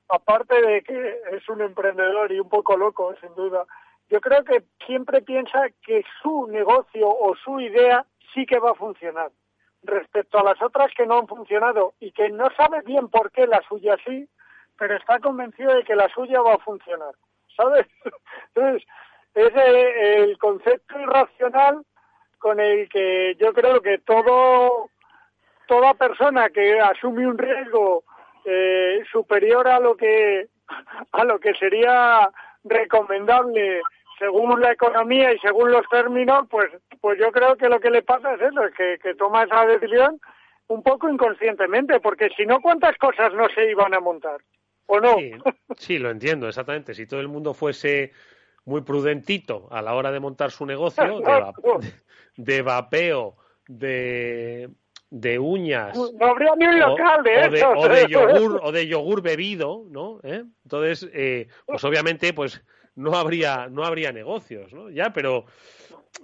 [0.09, 3.65] aparte de que es un emprendedor y un poco loco, sin duda,
[4.09, 8.75] yo creo que siempre piensa que su negocio o su idea sí que va a
[8.75, 9.31] funcionar.
[9.83, 13.47] Respecto a las otras que no han funcionado y que no sabe bien por qué
[13.47, 14.27] la suya sí,
[14.77, 17.13] pero está convencido de que la suya va a funcionar.
[17.55, 17.85] ¿Sabes?
[18.55, 18.87] Entonces,
[19.35, 21.83] es el concepto irracional
[22.39, 24.89] con el que yo creo que todo
[25.67, 28.03] toda persona que asume un riesgo
[28.45, 30.47] eh, superior a lo que
[31.11, 32.29] a lo que sería
[32.63, 33.81] recomendable
[34.17, 36.69] según la economía y según los términos, pues
[37.01, 39.65] pues yo creo que lo que le pasa es eso, es que, que toma esa
[39.65, 40.19] decisión
[40.67, 44.41] un poco inconscientemente, porque si no, ¿cuántas cosas no se iban a montar?
[44.85, 45.15] ¿O no?
[45.77, 46.93] Sí, lo entiendo, exactamente.
[46.93, 48.11] Si todo el mundo fuese
[48.65, 51.21] muy prudentito a la hora de montar su negocio,
[52.37, 53.35] de vapeo,
[53.67, 54.69] de
[55.13, 55.95] de uñas.
[55.95, 57.69] No habría ni un local de eso.
[57.69, 60.19] O de, yogur, o de yogur bebido, ¿no?
[60.23, 60.43] ¿Eh?
[60.63, 62.63] Entonces, eh, pues obviamente, pues
[62.95, 64.89] no habría, no habría negocios, ¿no?
[64.89, 65.45] Ya, pero,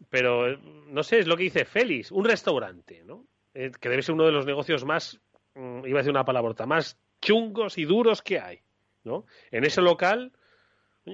[0.10, 3.28] pero no sé, es lo que dice Félix, un restaurante, ¿no?
[3.54, 5.22] Eh, que debe ser uno de los negocios más,
[5.54, 8.62] mm, iba a decir una palabrota, más chungos y duros que hay,
[9.04, 9.26] ¿no?
[9.52, 10.32] En ese local,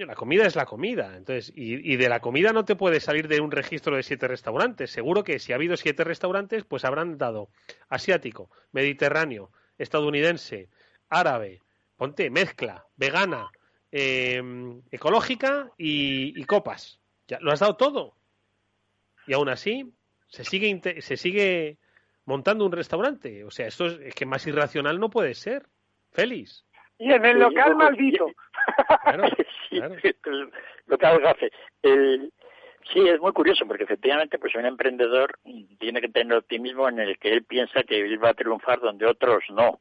[0.03, 3.39] la comida es la comida, entonces, y, de la comida no te puedes salir de
[3.39, 4.91] un registro de siete restaurantes.
[4.91, 7.49] Seguro que si ha habido siete restaurantes, pues habrán dado
[7.87, 10.69] asiático, mediterráneo, estadounidense,
[11.09, 11.61] árabe,
[11.95, 13.51] ponte, mezcla, vegana,
[13.91, 14.41] eh,
[14.91, 16.99] ecológica y, y copas.
[17.27, 18.15] Ya, lo has dado todo.
[19.27, 19.93] Y aún así,
[20.27, 21.77] se sigue, se sigue
[22.25, 23.43] montando un restaurante.
[23.43, 25.67] O sea, esto es, es, que más irracional no puede ser.
[26.11, 26.65] Félix.
[26.97, 28.27] Y en el local maldito.
[29.03, 29.27] Claro,
[29.69, 29.95] claro.
[30.25, 30.51] el
[30.87, 31.51] local gafe.
[31.83, 32.31] El,
[32.91, 35.37] sí, es muy curioso porque efectivamente pues un emprendedor
[35.77, 39.05] tiene que tener optimismo en el que él piensa que él va a triunfar donde
[39.05, 39.79] otros no.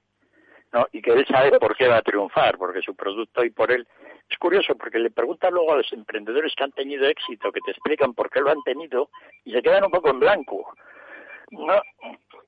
[0.74, 0.86] ¿no?
[0.92, 3.86] Y que él sabe por qué va a triunfar, porque su producto y por él.
[4.28, 7.70] Es curioso porque le preguntan luego a los emprendedores que han tenido éxito, que te
[7.70, 9.08] explican por qué lo han tenido,
[9.44, 10.74] y se quedan un poco en blanco.
[11.52, 11.80] No,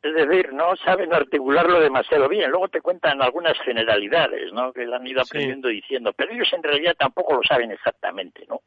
[0.02, 2.50] es decir, no saben articularlo demasiado bien.
[2.50, 4.72] Luego te cuentan algunas generalidades, ¿no?
[4.72, 5.76] Que han ido aprendiendo sí.
[5.76, 8.60] diciendo, pero ellos en realidad tampoco lo saben exactamente, ¿no?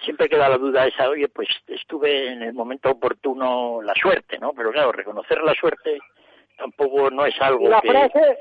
[0.00, 4.52] Siempre queda la duda esa, oye, pues estuve en el momento oportuno la suerte, ¿no?
[4.52, 5.98] Pero claro, reconocer la suerte
[6.56, 7.90] tampoco no es algo la que...
[7.90, 8.38] Frase...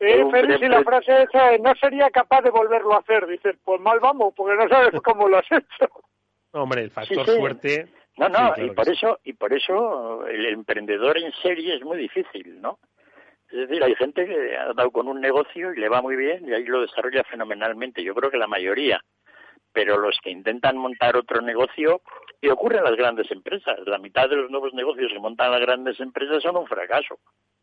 [0.00, 3.26] Eh, Félix, y la frase esa, no sería capaz de volverlo a hacer.
[3.26, 5.88] Dices, pues mal vamos, porque no sabes cómo lo has hecho.
[6.52, 7.38] Hombre, el factor sí, sí.
[7.38, 7.88] suerte
[8.18, 11.82] no, no, sí, claro y por eso y por eso el emprendedor en serie es
[11.82, 12.78] muy difícil, ¿no?
[13.50, 16.46] Es decir, hay gente que ha dado con un negocio y le va muy bien
[16.46, 18.04] y ahí lo desarrolla fenomenalmente.
[18.04, 19.02] Yo creo que la mayoría,
[19.72, 22.02] pero los que intentan montar otro negocio
[22.42, 23.78] y ocurre en las grandes empresas.
[23.86, 27.18] La mitad de los nuevos negocios que montan las grandes empresas son un fracaso.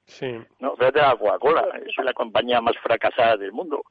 [0.05, 0.39] Sí.
[0.59, 3.83] No, fíjate la Coca-Cola, es la compañía más fracasada del mundo.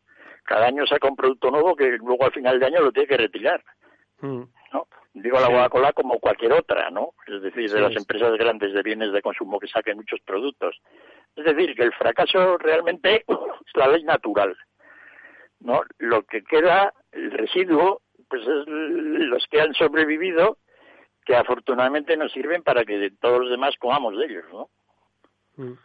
[0.44, 3.16] Cada año saca un producto nuevo que luego al final de año lo tiene que
[3.16, 3.62] retirar.
[4.20, 4.42] Mm.
[4.72, 4.86] ¿no?
[5.14, 7.14] Digo la Coca-Cola como cualquier otra, ¿no?
[7.28, 10.80] Es decir, de sí, las empresas grandes de bienes de consumo que saquen muchos productos.
[11.36, 14.56] Es decir, que el fracaso realmente es la ley natural,
[15.60, 15.82] ¿no?
[15.98, 20.58] Lo que queda, el residuo, pues es los que han sobrevivido,
[21.24, 24.68] que afortunadamente nos sirven para que todos los demás comamos de ellos, ¿no?
[25.56, 25.78] Mm.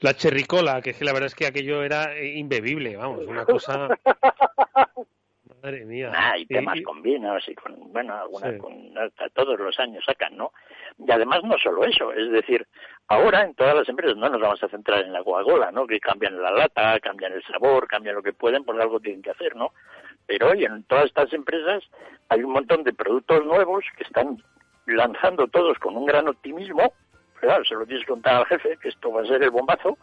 [0.00, 3.88] La cherricola, que la verdad es que aquello era imbebible, vamos, una cosa...
[5.62, 6.10] Madre mía.
[6.14, 8.58] Ah, y temas y, con vinos y con, bueno, algunas sí.
[8.58, 8.94] con,
[9.34, 10.52] todos los años sacan, ¿no?
[10.98, 12.66] Y además no solo eso, es decir,
[13.08, 15.86] ahora en todas las empresas no nos vamos a centrar en la Coca-Cola, ¿no?
[15.86, 19.30] Que cambian la lata, cambian el sabor, cambian lo que pueden, porque algo tienen que
[19.30, 19.72] hacer, ¿no?
[20.26, 21.84] Pero hoy en todas estas empresas
[22.28, 24.42] hay un montón de productos nuevos que están
[24.86, 26.92] lanzando todos con un gran optimismo,
[27.40, 29.98] claro, se lo tienes que contar al jefe, que esto va a ser el bombazo,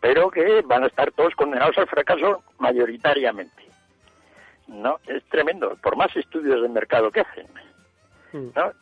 [0.00, 3.73] pero que van a estar todos condenados al fracaso mayoritariamente.
[4.68, 4.98] ¿No?
[5.06, 7.46] Es tremendo, por más estudios de mercado que hacen.
[8.32, 8.72] ¿no?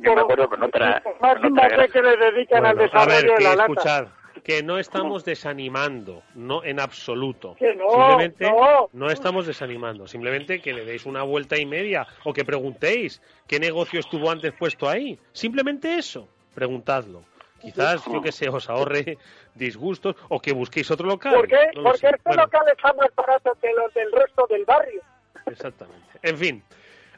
[0.00, 1.02] Yo me acuerdo con otra...
[1.02, 3.72] Con otra que le dedican bueno, al desarrollo a ver, de la lata.
[3.72, 4.08] Escuchar,
[4.44, 7.56] que no estamos desanimando, no en absoluto.
[7.58, 8.88] Que no, simplemente no.
[8.92, 13.58] no estamos desanimando, simplemente que le deis una vuelta y media o que preguntéis qué
[13.58, 15.18] negocio estuvo antes puesto ahí.
[15.32, 17.24] Simplemente eso, preguntadlo.
[17.60, 19.18] Quizás, yo que sé, os ahorre
[19.54, 21.34] disgustos o que busquéis otro local.
[21.34, 21.58] ¿Por qué?
[21.76, 22.06] No Porque sé.
[22.08, 25.02] este bueno, local está más barato que los del resto del barrio.
[25.46, 26.06] Exactamente.
[26.22, 26.62] En fin.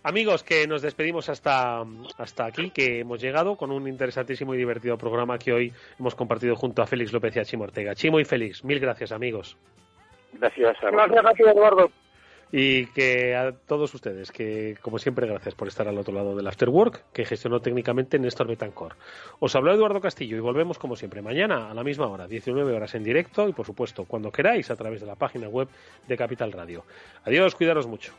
[0.05, 1.85] Amigos, que nos despedimos hasta,
[2.19, 6.57] hasta aquí, que hemos llegado con un interesantísimo y divertido programa que hoy hemos compartido
[6.57, 7.95] junto a Félix López y a Chimo Ortega.
[7.95, 9.57] Chimo y Félix, mil gracias, amigos.
[10.33, 11.91] Gracias a Gracias ti, Eduardo.
[12.53, 16.47] Y que a todos ustedes, que como siempre, gracias por estar al otro lado del
[16.47, 18.97] Afterwork, que gestionó técnicamente Néstor Betancor.
[19.41, 22.95] Os habló Eduardo Castillo y volvemos como siempre mañana a la misma hora, 19 horas
[22.95, 25.69] en directo y por supuesto cuando queráis a través de la página web
[26.07, 26.85] de Capital Radio.
[27.25, 28.13] Adiós, cuidaros mucho.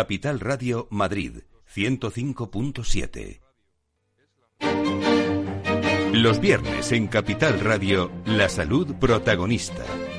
[0.00, 1.42] Capital Radio Madrid
[1.74, 3.42] 105.7.
[6.14, 9.84] Los viernes en Capital Radio, la salud protagonista.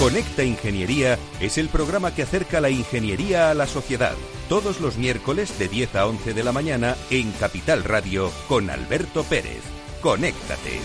[0.00, 4.14] Conecta Ingeniería es el programa que acerca la ingeniería a la sociedad.
[4.48, 9.24] Todos los miércoles de 10 a 11 de la mañana en Capital Radio con Alberto
[9.24, 9.60] Pérez.
[10.00, 10.78] Conéctate.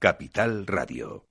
[0.00, 1.27] Capital Radio.